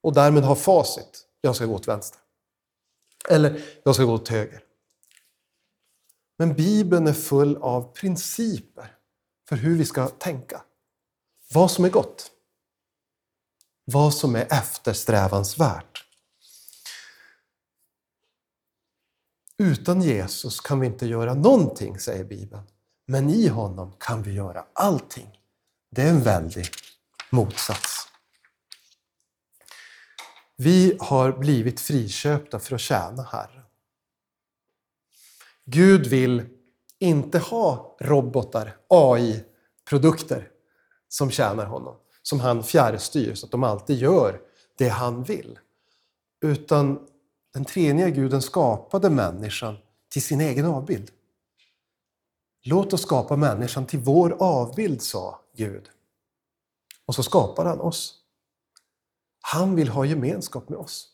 Och 0.02 0.14
därmed 0.14 0.44
ha 0.44 0.56
facit. 0.56 1.26
Jag 1.42 1.56
ska 1.56 1.66
gå 1.66 1.76
åt 1.76 1.88
vänster. 1.88 2.20
Eller 3.30 3.62
jag 3.84 3.96
ska 3.96 4.04
gå 4.04 4.14
åt 4.14 4.28
höger. 4.28 4.64
Men 6.38 6.54
Bibeln 6.54 7.08
är 7.08 7.14
full 7.14 7.58
av 7.58 7.94
principer 7.94 8.96
för 9.50 9.56
hur 9.56 9.78
vi 9.78 9.86
ska 9.86 10.08
tänka. 10.08 10.62
Vad 11.54 11.72
som 11.72 11.86
är 11.86 11.90
gott. 11.90 12.32
Vad 13.86 14.14
som 14.14 14.36
är 14.36 14.54
eftersträvansvärt. 14.54 16.06
Utan 19.58 20.02
Jesus 20.02 20.60
kan 20.60 20.80
vi 20.80 20.88
inte 20.88 21.06
göra 21.06 21.34
någonting, 21.34 22.00
säger 22.00 22.24
Bibeln. 22.24 22.64
Men 23.08 23.30
i 23.30 23.48
honom 23.48 23.94
kan 24.00 24.24
vi 24.24 24.34
göra 24.34 24.66
allting. 24.74 25.40
Det 25.92 26.02
är 26.02 26.10
en 26.10 26.24
väldig 26.24 26.68
motsats. 27.30 28.09
Vi 30.62 30.98
har 31.00 31.32
blivit 31.32 31.80
friköpta 31.80 32.60
för 32.60 32.76
att 32.76 32.82
tjäna 32.82 33.24
Herren. 33.24 33.64
Gud 35.66 36.08
vill 36.08 36.46
inte 37.00 37.40
ha 37.40 37.98
robotar, 38.00 38.78
AI-produkter 38.88 40.52
som 41.10 41.32
tjänar 41.32 41.66
honom, 41.66 41.96
som 42.22 42.40
han 42.40 42.64
fjärrstyr 42.64 43.36
så 43.36 43.46
att 43.46 43.52
de 43.52 43.64
alltid 43.64 43.98
gör 43.98 44.42
det 44.78 44.90
han 44.90 45.24
vill. 45.24 45.60
Utan 46.42 47.08
den 47.54 47.66
treeniga 47.66 48.10
guden 48.10 48.42
skapade 48.42 49.10
människan 49.10 49.78
till 50.10 50.22
sin 50.22 50.42
egen 50.42 50.66
avbild. 50.66 51.12
Låt 52.64 52.94
oss 52.94 53.02
skapa 53.02 53.36
människan 53.36 53.86
till 53.86 54.00
vår 54.00 54.38
avbild, 54.40 55.02
sa 55.02 55.42
Gud. 55.56 55.90
Och 57.06 57.16
så 57.16 57.24
skapar 57.24 57.66
han 57.66 57.80
oss. 57.80 58.19
Han 59.42 59.76
vill 59.76 59.90
ha 59.90 60.06
gemenskap 60.06 60.70
med 60.70 60.78
oss. 60.78 61.08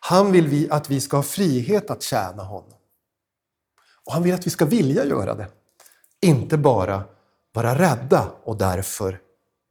Han 0.00 0.32
vill 0.32 0.48
vi 0.48 0.70
att 0.70 0.90
vi 0.90 1.00
ska 1.00 1.16
ha 1.16 1.22
frihet 1.22 1.90
att 1.90 2.02
tjäna 2.02 2.42
honom. 2.42 2.78
Och 4.04 4.12
han 4.12 4.22
vill 4.22 4.34
att 4.34 4.46
vi 4.46 4.50
ska 4.50 4.64
vilja 4.64 5.04
göra 5.04 5.34
det. 5.34 5.48
Inte 6.20 6.56
bara 6.56 7.04
vara 7.52 7.78
rädda 7.78 8.32
och 8.42 8.56
därför 8.56 9.20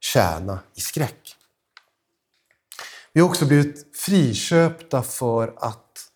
tjäna 0.00 0.58
i 0.74 0.80
skräck. 0.80 1.36
Vi 3.12 3.20
har 3.20 3.28
också 3.28 3.46
blivit 3.46 3.96
friköpta 3.96 5.02
för 5.02 5.54
att 5.56 6.10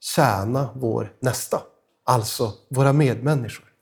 tjäna 0.00 0.70
vår 0.74 1.12
nästa, 1.20 1.62
alltså 2.04 2.52
våra 2.68 2.92
medmänniskor. 2.92 3.72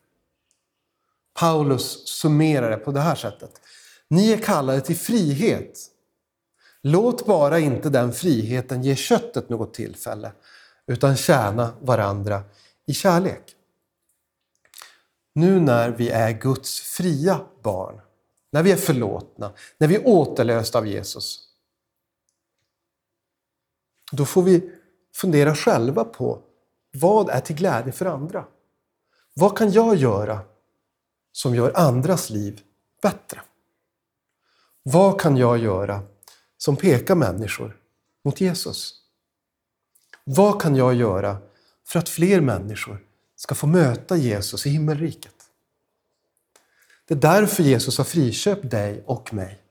Paulus 1.35 2.09
summerar 2.09 2.70
det 2.70 2.77
på 2.77 2.92
det 2.92 3.01
här 3.01 3.14
sättet. 3.14 3.61
Ni 4.09 4.33
är 4.33 4.38
kallade 4.38 4.81
till 4.81 4.96
frihet. 4.96 5.79
Låt 6.88 7.27
bara 7.27 7.59
inte 7.59 7.90
den 7.90 8.12
friheten 8.12 8.83
ge 8.83 8.96
köttet 8.96 9.49
något 9.49 9.75
tillfälle, 9.75 10.33
utan 10.87 11.16
tjäna 11.16 11.75
varandra 11.81 12.42
i 12.87 12.94
kärlek. 12.94 13.57
Nu 15.33 15.61
när 15.61 15.90
vi 15.90 16.11
är 16.11 16.33
Guds 16.33 16.81
fria 16.81 17.40
barn, 17.62 18.01
när 18.51 18.62
vi 18.62 18.72
är 18.72 18.77
förlåtna, 18.77 19.53
när 19.79 19.88
vi 19.88 19.94
är 19.96 20.07
återlösta 20.07 20.79
av 20.79 20.87
Jesus, 20.87 21.49
då 24.12 24.25
får 24.25 24.42
vi 24.42 24.72
fundera 25.14 25.55
själva 25.55 26.05
på 26.05 26.42
vad 26.92 27.31
är 27.31 27.40
till 27.40 27.57
glädje 27.57 27.92
för 27.92 28.07
andra? 28.07 28.44
Vad 29.35 29.59
kan 29.59 29.70
jag 29.70 29.96
göra 29.96 30.40
som 31.33 31.55
gör 31.55 31.72
andras 31.77 32.31
liv 32.31 32.61
bättre? 33.03 33.40
Vad 34.83 35.20
kan 35.20 35.37
jag 35.37 35.59
göra 35.59 36.03
som 36.59 36.77
pekar 36.77 37.14
människor 37.14 37.77
mot 38.25 38.40
Jesus? 38.40 38.95
Vad 40.25 40.62
kan 40.62 40.77
jag 40.77 40.95
göra 40.95 41.38
för 41.87 41.99
att 41.99 42.09
fler 42.09 42.40
människor 42.40 42.99
ska 43.37 43.55
få 43.55 43.66
möta 43.66 44.16
Jesus 44.16 44.66
i 44.66 44.71
himmelriket? 44.71 45.35
Det 47.05 47.14
är 47.14 47.19
därför 47.19 47.62
Jesus 47.62 47.99
har 47.99 48.05
friköpt 48.05 48.71
dig 48.71 49.03
och 49.07 49.35
mig. 49.35 49.62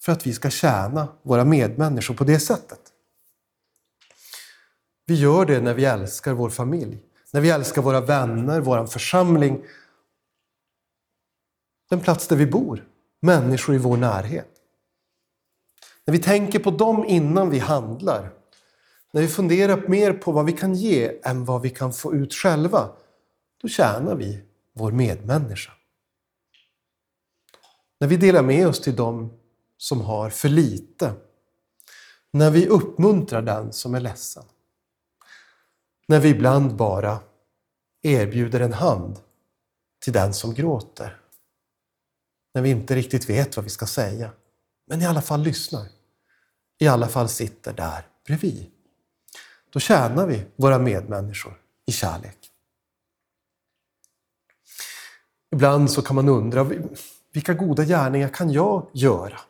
För 0.00 0.12
att 0.12 0.26
vi 0.26 0.32
ska 0.32 0.50
tjäna 0.50 1.08
våra 1.22 1.44
medmänniskor 1.44 2.14
på 2.14 2.24
det 2.24 2.40
sättet. 2.40 2.80
Vi 5.06 5.14
gör 5.14 5.46
det 5.46 5.60
när 5.60 5.74
vi 5.74 5.84
älskar 5.84 6.32
vår 6.32 6.50
familj, 6.50 6.98
när 7.32 7.40
vi 7.40 7.50
älskar 7.50 7.82
våra 7.82 8.00
vänner, 8.00 8.60
vår 8.60 8.86
församling, 8.86 9.64
den 11.90 12.00
plats 12.00 12.28
där 12.28 12.36
vi 12.36 12.46
bor, 12.46 12.88
människor 13.20 13.74
i 13.74 13.78
vår 13.78 13.96
närhet. 13.96 14.57
När 16.08 16.12
vi 16.12 16.18
tänker 16.18 16.58
på 16.58 16.70
dem 16.70 17.04
innan 17.04 17.50
vi 17.50 17.58
handlar, 17.58 18.32
när 19.12 19.22
vi 19.22 19.28
funderar 19.28 19.88
mer 19.88 20.12
på 20.12 20.32
vad 20.32 20.46
vi 20.46 20.52
kan 20.52 20.74
ge 20.74 21.20
än 21.22 21.44
vad 21.44 21.62
vi 21.62 21.70
kan 21.70 21.92
få 21.92 22.14
ut 22.14 22.34
själva, 22.34 22.90
då 23.62 23.68
tjänar 23.68 24.14
vi 24.14 24.42
vår 24.72 24.92
medmänniska. 24.92 25.72
När 28.00 28.08
vi 28.08 28.16
delar 28.16 28.42
med 28.42 28.68
oss 28.68 28.80
till 28.80 28.96
dem 28.96 29.32
som 29.76 30.00
har 30.00 30.30
för 30.30 30.48
lite, 30.48 31.12
när 32.30 32.50
vi 32.50 32.66
uppmuntrar 32.66 33.42
den 33.42 33.72
som 33.72 33.94
är 33.94 34.00
ledsen, 34.00 34.44
när 36.06 36.20
vi 36.20 36.28
ibland 36.28 36.76
bara 36.76 37.18
erbjuder 38.02 38.60
en 38.60 38.72
hand 38.72 39.20
till 40.04 40.12
den 40.12 40.34
som 40.34 40.54
gråter. 40.54 41.20
När 42.54 42.62
vi 42.62 42.70
inte 42.70 42.94
riktigt 42.94 43.30
vet 43.30 43.56
vad 43.56 43.64
vi 43.64 43.70
ska 43.70 43.86
säga, 43.86 44.30
men 44.86 45.02
i 45.02 45.06
alla 45.06 45.22
fall 45.22 45.42
lyssnar. 45.42 45.97
I 46.78 46.88
alla 46.88 47.08
fall 47.08 47.28
sitter 47.28 47.72
där 47.72 48.06
bredvid. 48.26 48.66
Då 49.70 49.80
tjänar 49.80 50.26
vi 50.26 50.44
våra 50.56 50.78
medmänniskor 50.78 51.60
i 51.86 51.92
kärlek. 51.92 52.38
Ibland 55.52 55.90
så 55.90 56.02
kan 56.02 56.16
man 56.16 56.28
undra, 56.28 56.70
vilka 57.32 57.54
goda 57.54 57.84
gärningar 57.84 58.28
kan 58.28 58.50
jag 58.52 58.90
göra? 58.92 59.40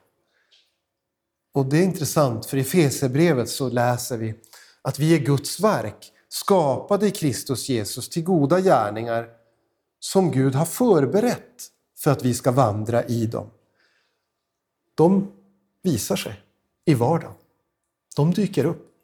Och 1.53 1.67
det 1.67 1.79
är 1.79 1.83
intressant, 1.83 2.47
för 2.47 2.57
i 2.57 2.65
Fesebrevet 2.65 3.49
så 3.49 3.69
läser 3.69 4.17
vi 4.17 4.35
att 4.83 4.99
vi 4.99 5.15
är 5.15 5.19
Guds 5.19 5.61
verk, 5.61 6.13
skapade 6.29 7.07
i 7.07 7.11
Kristus 7.11 7.69
Jesus 7.69 8.09
till 8.09 8.25
goda 8.25 8.61
gärningar 8.61 9.29
som 10.01 10.31
Gud 10.31 10.55
har 10.55 10.67
förberett 10.67 11.71
för 11.99 12.11
att 12.11 12.25
vi 12.25 12.35
ska 12.35 12.51
vandra 12.51 13.05
i 13.05 13.27
dem. 13.27 13.51
De 14.95 15.33
visar 15.83 16.17
sig 16.17 16.48
i 16.89 16.95
vardagen. 16.95 17.35
De 18.17 18.31
dyker 18.31 18.65
upp. 18.65 18.95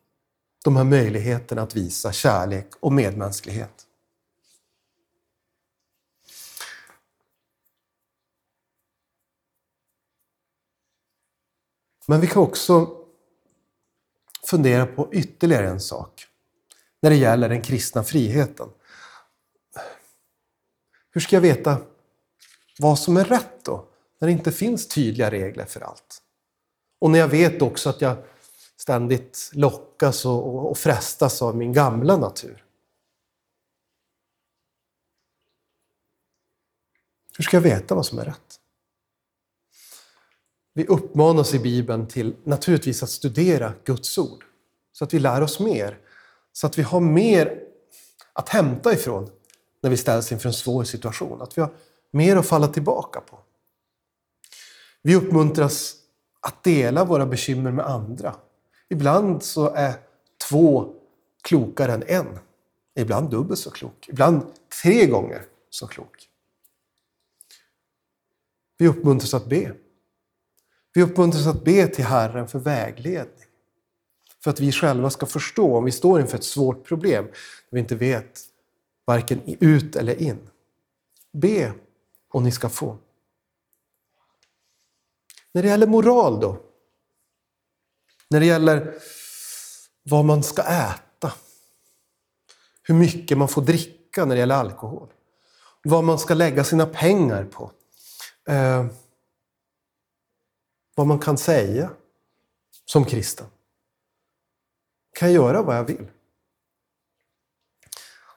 De 0.65 0.77
här 0.77 0.85
möjligheterna 0.85 1.63
att 1.63 1.77
visa 1.77 2.13
kärlek 2.13 2.67
och 2.81 2.93
medmänsklighet. 2.93 3.87
Men 12.07 12.21
vi 12.21 12.27
kan 12.27 12.43
också 12.43 13.05
fundera 14.47 14.87
på 14.87 15.15
ytterligare 15.15 15.69
en 15.69 15.81
sak 15.81 16.27
när 17.01 17.11
det 17.11 17.17
gäller 17.17 17.49
den 17.49 17.63
kristna 17.63 18.05
friheten. 18.05 18.69
Hur 21.11 21.21
ska 21.21 21.37
jag 21.37 21.41
veta 21.41 21.79
vad 22.79 22.99
som 22.99 23.17
är 23.17 23.25
rätt 23.25 23.65
då, 23.65 23.89
när 24.19 24.29
det 24.29 24.33
inte 24.33 24.53
finns 24.53 24.89
tydliga 24.89 25.31
regler 25.31 25.65
för 25.65 25.81
allt? 25.81 26.24
Och 27.05 27.11
när 27.11 27.19
jag 27.19 27.29
vet 27.29 27.63
också 27.63 27.91
att 27.91 28.01
jag 28.01 28.17
ständigt 28.77 29.51
lockas 29.53 30.25
och, 30.25 30.71
och 30.71 30.79
frestas 30.79 31.43
av 31.43 31.57
min 31.57 31.73
gamla 31.73 32.17
natur. 32.17 32.65
Hur 37.37 37.45
ska 37.45 37.57
jag 37.57 37.63
veta 37.63 37.95
vad 37.95 38.07
som 38.07 38.19
är 38.19 38.25
rätt? 38.25 38.61
Vi 40.75 40.87
uppmanas 40.87 41.55
i 41.55 41.59
Bibeln 41.59 42.09
till 42.09 42.37
naturligtvis 42.45 43.03
att 43.03 43.11
studera 43.11 43.73
Guds 43.85 44.19
ord. 44.19 44.45
Så 44.93 45.05
att 45.05 45.15
vi 45.15 45.19
lär 45.19 45.43
oss 45.43 45.61
mer. 45.61 45.99
Så 46.53 46.67
att 46.67 46.79
vi 46.79 46.83
har 46.83 47.01
mer 47.01 47.61
att 48.33 48.49
hämta 48.49 48.93
ifrån 48.93 49.31
när 49.81 49.91
vi 49.91 49.97
ställs 49.97 50.33
inför 50.33 50.49
en 50.49 50.55
svår 50.55 50.85
situation. 50.85 51.43
Att 51.43 51.59
vi 51.59 51.63
har 51.63 51.75
mer 52.11 52.37
att 52.37 52.47
falla 52.47 52.69
tillbaka 52.69 53.21
på. 53.21 53.39
Vi 55.03 55.15
uppmuntras 55.15 56.04
att 56.47 56.63
dela 56.63 57.05
våra 57.05 57.27
bekymmer 57.27 57.71
med 57.71 57.87
andra. 57.87 58.37
Ibland 58.89 59.43
så 59.43 59.71
är 59.75 59.95
två 60.49 60.95
klokare 61.43 61.93
än 61.93 62.03
en. 62.07 62.39
Ibland 62.95 63.31
dubbelt 63.31 63.61
så 63.61 63.71
klok. 63.71 64.09
Ibland 64.09 64.43
tre 64.83 65.07
gånger 65.07 65.43
så 65.71 65.87
klok. 65.87 66.29
Vi 68.79 68.89
uppmuntras 68.89 69.35
att 69.35 69.47
be. 69.47 69.75
Vi 70.95 71.03
uppmuntras 71.03 71.47
att 71.47 71.65
be 71.65 71.87
till 71.87 72.05
Herren 72.05 72.49
för 72.49 72.59
vägledning. 72.59 73.45
För 74.43 74.51
att 74.51 74.61
vi 74.61 74.73
själva 74.73 75.11
ska 75.11 75.27
förstå 75.27 75.77
om 75.77 75.85
vi 75.85 75.93
står 75.93 76.21
inför 76.21 76.37
ett 76.37 76.45
svårt 76.45 76.85
problem, 76.87 77.25
där 77.25 77.33
vi 77.71 77.81
inte 77.81 77.97
vet 77.97 78.41
varken 79.05 79.41
ut 79.61 79.97
eller 79.97 80.23
in. 80.23 80.39
Be 81.33 81.73
och 82.29 82.43
ni 82.43 82.53
ska 82.53 82.69
få. 82.69 82.99
När 85.55 85.63
det 85.63 85.69
gäller 85.69 85.87
moral 85.87 86.41
då? 86.41 86.61
När 88.31 88.41
det 88.41 88.47
gäller 88.47 88.95
vad 90.03 90.25
man 90.25 90.43
ska 90.43 90.63
äta, 90.63 91.33
hur 92.83 92.95
mycket 92.95 93.39
man 93.39 93.49
får 93.49 93.63
dricka 93.63 94.25
när 94.25 94.35
det 94.35 94.39
gäller 94.39 94.55
alkohol, 94.55 95.13
vad 95.83 96.05
man 96.05 96.19
ska 96.19 96.35
lägga 96.35 96.65
sina 96.65 96.87
pengar 96.87 97.45
på, 97.45 97.73
eh, 98.49 98.87
vad 100.95 101.07
man 101.07 101.19
kan 101.19 101.39
säga 101.39 101.91
som 102.85 103.05
kristen. 103.05 103.47
Kan 105.13 105.33
jag 105.33 105.45
göra 105.45 105.63
vad 105.63 105.77
jag 105.77 105.85
vill? 105.85 106.07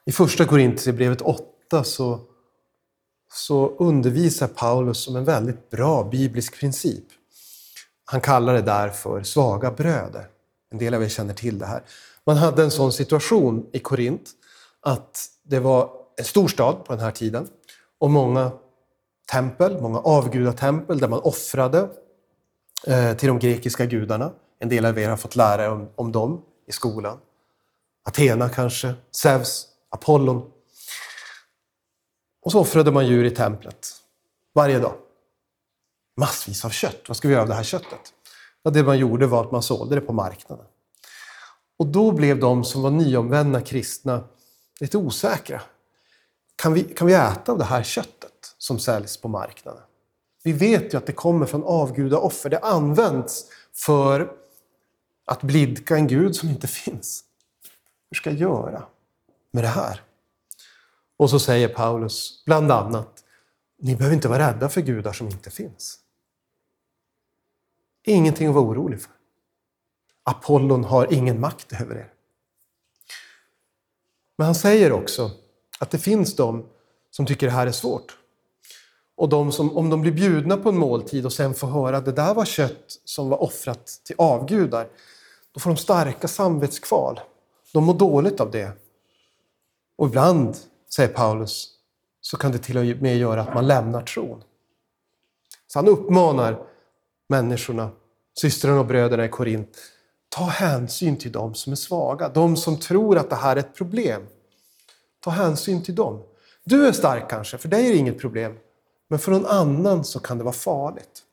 I 0.05 0.11
första 0.11 0.45
Korintierbrevet 0.45 1.21
8 1.21 1.83
så, 1.83 2.26
så 3.33 3.67
undervisar 3.67 4.47
Paulus 4.47 5.07
om 5.07 5.15
en 5.15 5.25
väldigt 5.25 5.69
bra 5.69 6.03
biblisk 6.03 6.59
princip. 6.59 7.05
Han 8.05 8.21
kallar 8.21 8.53
det 8.53 8.61
där 8.61 8.89
för 8.89 9.23
svaga 9.23 9.71
bröder. 9.71 10.27
En 10.71 10.77
del 10.77 10.93
av 10.93 11.03
er 11.03 11.09
känner 11.09 11.33
till 11.33 11.59
det 11.59 11.65
här. 11.65 11.83
Man 12.25 12.37
hade 12.37 12.63
en 12.63 12.71
sån 12.71 12.93
situation 12.93 13.65
i 13.71 13.79
Korint 13.79 14.29
att 14.81 15.25
det 15.43 15.59
var 15.59 15.89
en 16.17 16.25
stor 16.25 16.47
stad 16.47 16.85
på 16.85 16.93
den 16.93 17.01
här 17.01 17.11
tiden 17.11 17.47
och 17.99 18.09
många 18.09 18.51
tempel, 19.31 19.81
många 19.81 19.99
avgudatempel 19.99 20.99
där 20.99 21.07
man 21.07 21.19
offrade 21.19 21.89
eh, 22.87 23.13
till 23.13 23.27
de 23.27 23.39
grekiska 23.39 23.85
gudarna. 23.85 24.31
En 24.59 24.69
del 24.69 24.85
av 24.85 24.99
er 24.99 25.09
har 25.09 25.17
fått 25.17 25.35
lära 25.35 25.63
er 25.63 25.69
om, 25.69 25.89
om 25.95 26.11
dem 26.11 26.41
i 26.67 26.71
skolan. 26.71 27.17
Athena 28.05 28.49
kanske, 28.49 28.93
Zeus, 29.11 29.67
Apollon. 29.89 30.51
Och 32.47 32.51
så 32.51 32.59
offrade 32.59 32.91
man 32.91 33.07
djur 33.07 33.25
i 33.25 33.31
templet 33.31 33.87
varje 34.53 34.79
dag. 34.79 34.93
Massvis 36.17 36.65
av 36.65 36.69
kött. 36.69 37.01
Vad 37.07 37.17
ska 37.17 37.27
vi 37.27 37.33
göra 37.33 37.41
av 37.41 37.47
det 37.47 37.53
här 37.53 37.63
köttet? 37.63 38.13
Ja, 38.63 38.71
det 38.71 38.83
man 38.83 38.97
gjorde 38.97 39.27
var 39.27 39.45
att 39.45 39.51
man 39.51 39.63
sålde 39.63 39.95
det 39.95 40.01
på 40.01 40.13
marknaden. 40.13 40.65
Och 41.79 41.87
då 41.87 42.11
blev 42.11 42.39
de 42.39 42.63
som 42.63 42.81
var 42.81 42.91
nyomvända 42.91 43.61
kristna 43.61 44.23
lite 44.79 44.97
osäkra. 44.97 45.61
Kan 46.55 46.73
vi, 46.73 46.83
kan 46.83 47.07
vi 47.07 47.13
äta 47.13 47.51
av 47.51 47.57
det 47.57 47.65
här 47.65 47.83
köttet 47.83 48.55
som 48.57 48.79
säljs 48.79 49.17
på 49.17 49.27
marknaden? 49.27 49.83
Vi 50.43 50.51
vet 50.51 50.93
ju 50.93 50.97
att 50.97 51.05
det 51.05 51.13
kommer 51.13 51.45
från 51.45 51.63
avgudaoffer. 51.63 52.49
Det 52.49 52.59
används 52.59 53.45
för 53.73 54.31
att 55.25 55.41
blidka 55.41 55.95
en 55.95 56.07
gud 56.07 56.35
som 56.35 56.49
inte 56.49 56.67
finns. 56.83 57.23
Hur 58.09 58.15
ska 58.15 58.29
jag 58.29 58.39
göra 58.39 58.83
med 59.51 59.63
det 59.63 59.67
här? 59.67 60.06
Och 61.17 61.29
så 61.29 61.39
säger 61.39 61.67
Paulus 61.67 62.43
bland 62.45 62.71
annat, 62.71 63.23
ni 63.79 63.95
behöver 63.95 64.15
inte 64.15 64.27
vara 64.27 64.47
rädda 64.47 64.69
för 64.69 64.81
gudar 64.81 65.13
som 65.13 65.27
inte 65.27 65.49
finns. 65.49 65.99
Ingenting 68.03 68.47
att 68.47 68.55
vara 68.55 68.65
orolig 68.65 69.01
för. 69.01 69.11
Apollon 70.23 70.83
har 70.83 71.13
ingen 71.13 71.39
makt 71.39 71.73
över 71.81 71.95
er. 71.95 72.13
Men 74.37 74.45
han 74.45 74.55
säger 74.55 74.91
också 74.91 75.31
att 75.79 75.91
det 75.91 75.99
finns 75.99 76.35
de 76.35 76.65
som 77.09 77.25
tycker 77.25 77.47
det 77.47 77.53
här 77.53 77.67
är 77.67 77.71
svårt. 77.71 78.17
Och 79.15 79.29
de 79.29 79.51
som, 79.51 79.77
om 79.77 79.89
de 79.89 80.01
blir 80.01 80.11
bjudna 80.11 80.57
på 80.57 80.69
en 80.69 80.77
måltid 80.77 81.25
och 81.25 81.33
sen 81.33 81.53
får 81.53 81.67
höra 81.67 81.97
att 81.97 82.05
det 82.05 82.11
där 82.11 82.33
var 82.33 82.45
kött 82.45 82.99
som 83.05 83.29
var 83.29 83.43
offrat 83.43 84.01
till 84.03 84.15
avgudar, 84.17 84.89
då 85.51 85.59
får 85.59 85.69
de 85.69 85.77
starka 85.77 86.27
samvetskval. 86.27 87.19
De 87.73 87.83
mår 87.83 87.93
dåligt 87.93 88.39
av 88.39 88.51
det. 88.51 88.71
Och 89.95 90.07
ibland, 90.07 90.57
säger 90.97 91.13
Paulus, 91.13 91.67
så 92.21 92.37
kan 92.37 92.51
det 92.51 92.57
till 92.57 92.77
och 92.77 93.01
med 93.01 93.17
göra 93.17 93.41
att 93.41 93.53
man 93.53 93.67
lämnar 93.67 94.01
tron. 94.01 94.43
Så 95.67 95.79
han 95.79 95.87
uppmanar 95.87 96.59
människorna, 97.29 97.89
systrarna 98.39 98.79
och 98.79 98.85
bröderna 98.85 99.25
i 99.25 99.29
Korint, 99.29 99.77
ta 100.29 100.43
hänsyn 100.43 101.17
till 101.17 101.31
dem 101.31 101.55
som 101.55 101.71
är 101.71 101.77
svaga, 101.77 102.29
de 102.29 102.57
som 102.57 102.79
tror 102.79 103.17
att 103.17 103.29
det 103.29 103.35
här 103.35 103.55
är 103.55 103.59
ett 103.59 103.75
problem. 103.75 104.21
Ta 105.19 105.29
hänsyn 105.29 105.83
till 105.83 105.95
dem. 105.95 106.23
Du 106.63 106.87
är 106.87 106.91
stark 106.91 107.29
kanske, 107.29 107.57
för 107.57 107.69
dig 107.69 107.87
är 107.87 107.91
det 107.91 107.97
inget 107.97 108.19
problem. 108.19 108.57
Men 109.07 109.19
för 109.19 109.31
någon 109.31 109.45
annan 109.45 110.03
så 110.03 110.19
kan 110.19 110.37
det 110.37 110.43
vara 110.43 110.53
farligt. 110.53 111.23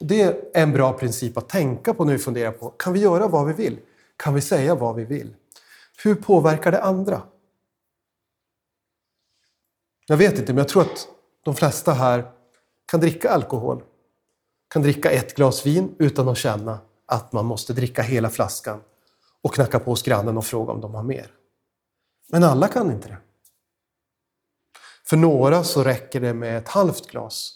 Och 0.00 0.06
det 0.06 0.22
är 0.22 0.44
en 0.54 0.72
bra 0.72 0.92
princip 0.92 1.36
att 1.36 1.48
tänka 1.48 1.94
på 1.94 2.04
när 2.04 2.12
vi 2.12 2.18
funderar 2.18 2.52
på, 2.52 2.70
kan 2.70 2.92
vi 2.92 3.00
göra 3.00 3.28
vad 3.28 3.46
vi 3.46 3.52
vill? 3.52 3.78
Kan 4.16 4.34
vi 4.34 4.40
säga 4.40 4.74
vad 4.74 4.96
vi 4.96 5.04
vill? 5.04 5.34
Hur 6.04 6.14
påverkar 6.14 6.72
det 6.72 6.82
andra? 6.82 7.22
Jag 10.10 10.16
vet 10.16 10.38
inte, 10.38 10.52
men 10.52 10.58
jag 10.58 10.68
tror 10.68 10.82
att 10.82 11.08
de 11.44 11.54
flesta 11.54 11.92
här 11.92 12.30
kan 12.86 13.00
dricka 13.00 13.30
alkohol. 13.30 13.82
Kan 14.68 14.82
dricka 14.82 15.10
ett 15.10 15.34
glas 15.34 15.66
vin 15.66 15.94
utan 15.98 16.28
att 16.28 16.38
känna 16.38 16.78
att 17.06 17.32
man 17.32 17.46
måste 17.46 17.72
dricka 17.72 18.02
hela 18.02 18.30
flaskan 18.30 18.80
och 19.42 19.54
knacka 19.54 19.80
på 19.80 19.90
hos 19.90 20.02
grannen 20.02 20.38
och 20.38 20.44
fråga 20.44 20.72
om 20.72 20.80
de 20.80 20.94
har 20.94 21.02
mer. 21.02 21.30
Men 22.28 22.44
alla 22.44 22.68
kan 22.68 22.90
inte 22.90 23.08
det. 23.08 23.16
För 25.04 25.16
några 25.16 25.64
så 25.64 25.84
räcker 25.84 26.20
det 26.20 26.34
med 26.34 26.58
ett 26.58 26.68
halvt 26.68 27.10
glas 27.10 27.52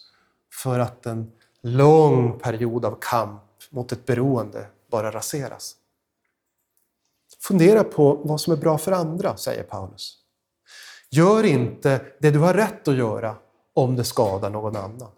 för 0.62 0.78
att 0.78 1.06
en 1.06 1.32
lång 1.60 2.38
period 2.38 2.84
av 2.84 2.98
kamp 3.00 3.42
mot 3.70 3.92
ett 3.92 4.06
beroende 4.06 4.66
bara 4.90 5.10
raseras. 5.10 5.76
Fundera 7.40 7.84
på 7.84 8.14
vad 8.14 8.40
som 8.40 8.52
är 8.52 8.56
bra 8.56 8.78
för 8.78 8.92
andra, 8.92 9.36
säger 9.36 9.62
Paulus. 9.62 10.21
Gör 11.14 11.44
inte 11.44 12.04
det 12.18 12.30
du 12.30 12.38
har 12.38 12.54
rätt 12.54 12.88
att 12.88 12.96
göra 12.96 13.36
om 13.74 13.96
det 13.96 14.04
skadar 14.04 14.50
någon 14.50 14.76
annan. 14.76 15.10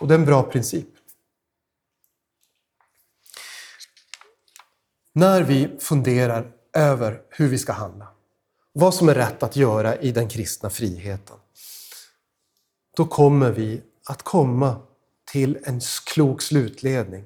Och 0.00 0.08
det 0.08 0.14
är 0.14 0.18
en 0.18 0.24
bra 0.24 0.42
princip. 0.42 0.88
När 5.12 5.42
vi 5.42 5.78
funderar 5.80 6.52
över 6.72 7.22
hur 7.28 7.48
vi 7.48 7.58
ska 7.58 7.72
handla, 7.72 8.08
vad 8.72 8.94
som 8.94 9.08
är 9.08 9.14
rätt 9.14 9.42
att 9.42 9.56
göra 9.56 9.96
i 9.96 10.12
den 10.12 10.28
kristna 10.28 10.70
friheten, 10.70 11.36
då 12.96 13.06
kommer 13.06 13.50
vi 13.50 13.82
att 14.04 14.22
komma 14.22 14.80
till 15.32 15.58
en 15.64 15.80
klok 16.06 16.42
slutledning. 16.42 17.24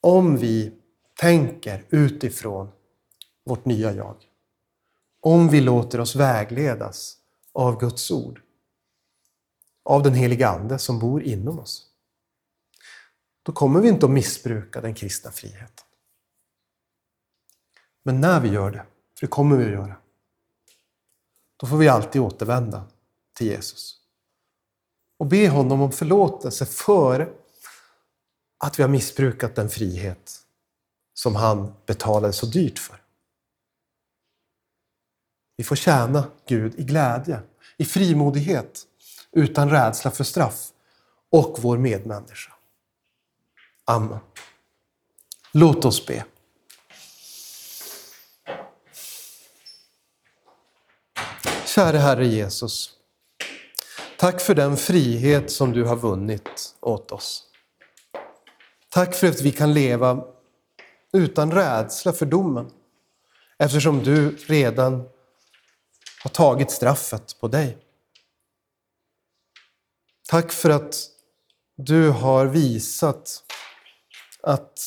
Om 0.00 0.36
vi 0.36 0.72
tänker 1.20 1.84
utifrån 1.90 2.68
vårt 3.44 3.64
nya 3.64 3.92
jag. 3.92 4.16
Om 5.24 5.48
vi 5.48 5.60
låter 5.60 6.00
oss 6.00 6.16
vägledas 6.16 7.16
av 7.52 7.80
Guds 7.80 8.10
ord. 8.10 8.40
Av 9.84 10.02
den 10.02 10.14
heliga 10.14 10.48
Ande 10.48 10.78
som 10.78 10.98
bor 10.98 11.22
inom 11.22 11.58
oss. 11.58 11.86
Då 13.42 13.52
kommer 13.52 13.80
vi 13.80 13.88
inte 13.88 14.06
att 14.06 14.12
missbruka 14.12 14.80
den 14.80 14.94
kristna 14.94 15.30
friheten. 15.30 15.86
Men 18.02 18.20
när 18.20 18.40
vi 18.40 18.48
gör 18.48 18.70
det, 18.70 18.86
för 19.18 19.26
det 19.26 19.30
kommer 19.30 19.56
vi 19.56 19.64
att 19.64 19.70
göra, 19.70 19.96
då 21.56 21.66
får 21.66 21.76
vi 21.76 21.88
alltid 21.88 22.22
återvända 22.22 22.84
till 23.34 23.46
Jesus. 23.46 24.00
Och 25.18 25.26
be 25.26 25.48
honom 25.48 25.80
om 25.80 25.92
förlåtelse 25.92 26.66
för 26.66 27.32
att 28.58 28.78
vi 28.78 28.82
har 28.82 28.90
missbrukat 28.90 29.54
den 29.54 29.68
frihet 29.68 30.40
som 31.14 31.36
han 31.36 31.74
betalade 31.86 32.32
så 32.32 32.46
dyrt 32.46 32.78
för. 32.78 33.01
Vi 35.56 35.64
får 35.64 35.76
tjäna 35.76 36.24
Gud 36.46 36.80
i 36.80 36.82
glädje, 36.82 37.40
i 37.76 37.84
frimodighet, 37.84 38.82
utan 39.32 39.70
rädsla 39.70 40.10
för 40.10 40.24
straff 40.24 40.68
och 41.30 41.58
vår 41.60 41.78
medmänniska. 41.78 42.52
Amen. 43.84 44.18
Låt 45.52 45.84
oss 45.84 46.06
be. 46.06 46.24
Käre 51.66 51.98
Herre 51.98 52.26
Jesus. 52.26 52.90
Tack 54.18 54.40
för 54.40 54.54
den 54.54 54.76
frihet 54.76 55.50
som 55.50 55.72
du 55.72 55.84
har 55.84 55.96
vunnit 55.96 56.74
åt 56.80 57.12
oss. 57.12 57.44
Tack 58.88 59.14
för 59.14 59.26
att 59.26 59.40
vi 59.40 59.52
kan 59.52 59.74
leva 59.74 60.24
utan 61.12 61.52
rädsla 61.52 62.12
för 62.12 62.26
domen. 62.26 62.70
Eftersom 63.58 64.04
du 64.04 64.36
redan 64.36 65.08
har 66.22 66.30
tagit 66.30 66.70
straffet 66.70 67.36
på 67.40 67.48
dig. 67.48 67.78
Tack 70.28 70.52
för 70.52 70.70
att 70.70 71.08
du 71.76 72.10
har 72.10 72.46
visat 72.46 73.44
att 74.42 74.80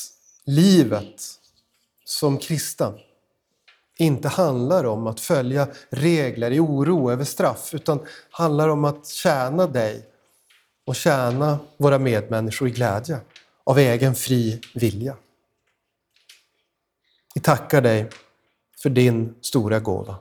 livet 0.46 1.22
som 2.06 2.38
kristen 2.38 2.94
inte 3.98 4.28
handlar 4.28 4.84
om 4.84 5.08
att 5.08 5.20
följa 5.20 5.68
regler 5.90 6.52
i 6.52 6.60
oro 6.60 7.12
över 7.12 7.24
straff, 7.24 7.74
utan 7.74 8.06
handlar 8.30 8.70
om 8.70 8.86
att 8.86 9.08
tjäna 9.08 9.68
dig 9.68 10.10
och 10.86 10.96
tjäna 10.96 11.60
våra 11.78 12.00
medmänniskor 12.00 12.68
i 12.68 12.72
glädje 12.72 13.20
av 13.64 13.80
egen 13.80 14.16
fri 14.16 14.62
vilja. 14.74 15.18
Vi 17.36 17.42
tackar 17.42 17.82
dig 17.82 18.10
för 18.82 18.90
din 18.90 19.36
stora 19.42 19.80
gåva. 19.80 20.18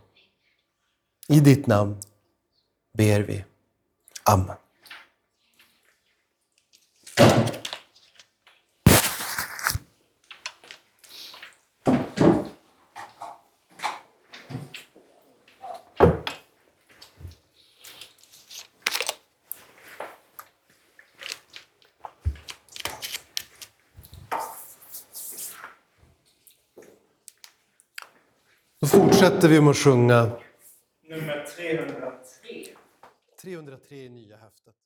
I 1.28 1.40
ditt 1.40 1.66
namn 1.66 1.96
ber 2.92 3.20
vi. 3.20 3.44
Amen. 4.24 4.56
Då 28.80 28.88
fortsätter 28.88 29.48
vi 29.48 29.60
med 29.60 29.70
att 29.70 29.76
sjunga 29.76 30.30
Nummer 31.08 31.46
303. 31.56 32.68
303 33.44 34.04
i 34.04 34.08
nya 34.08 34.36
häftet. 34.36 34.83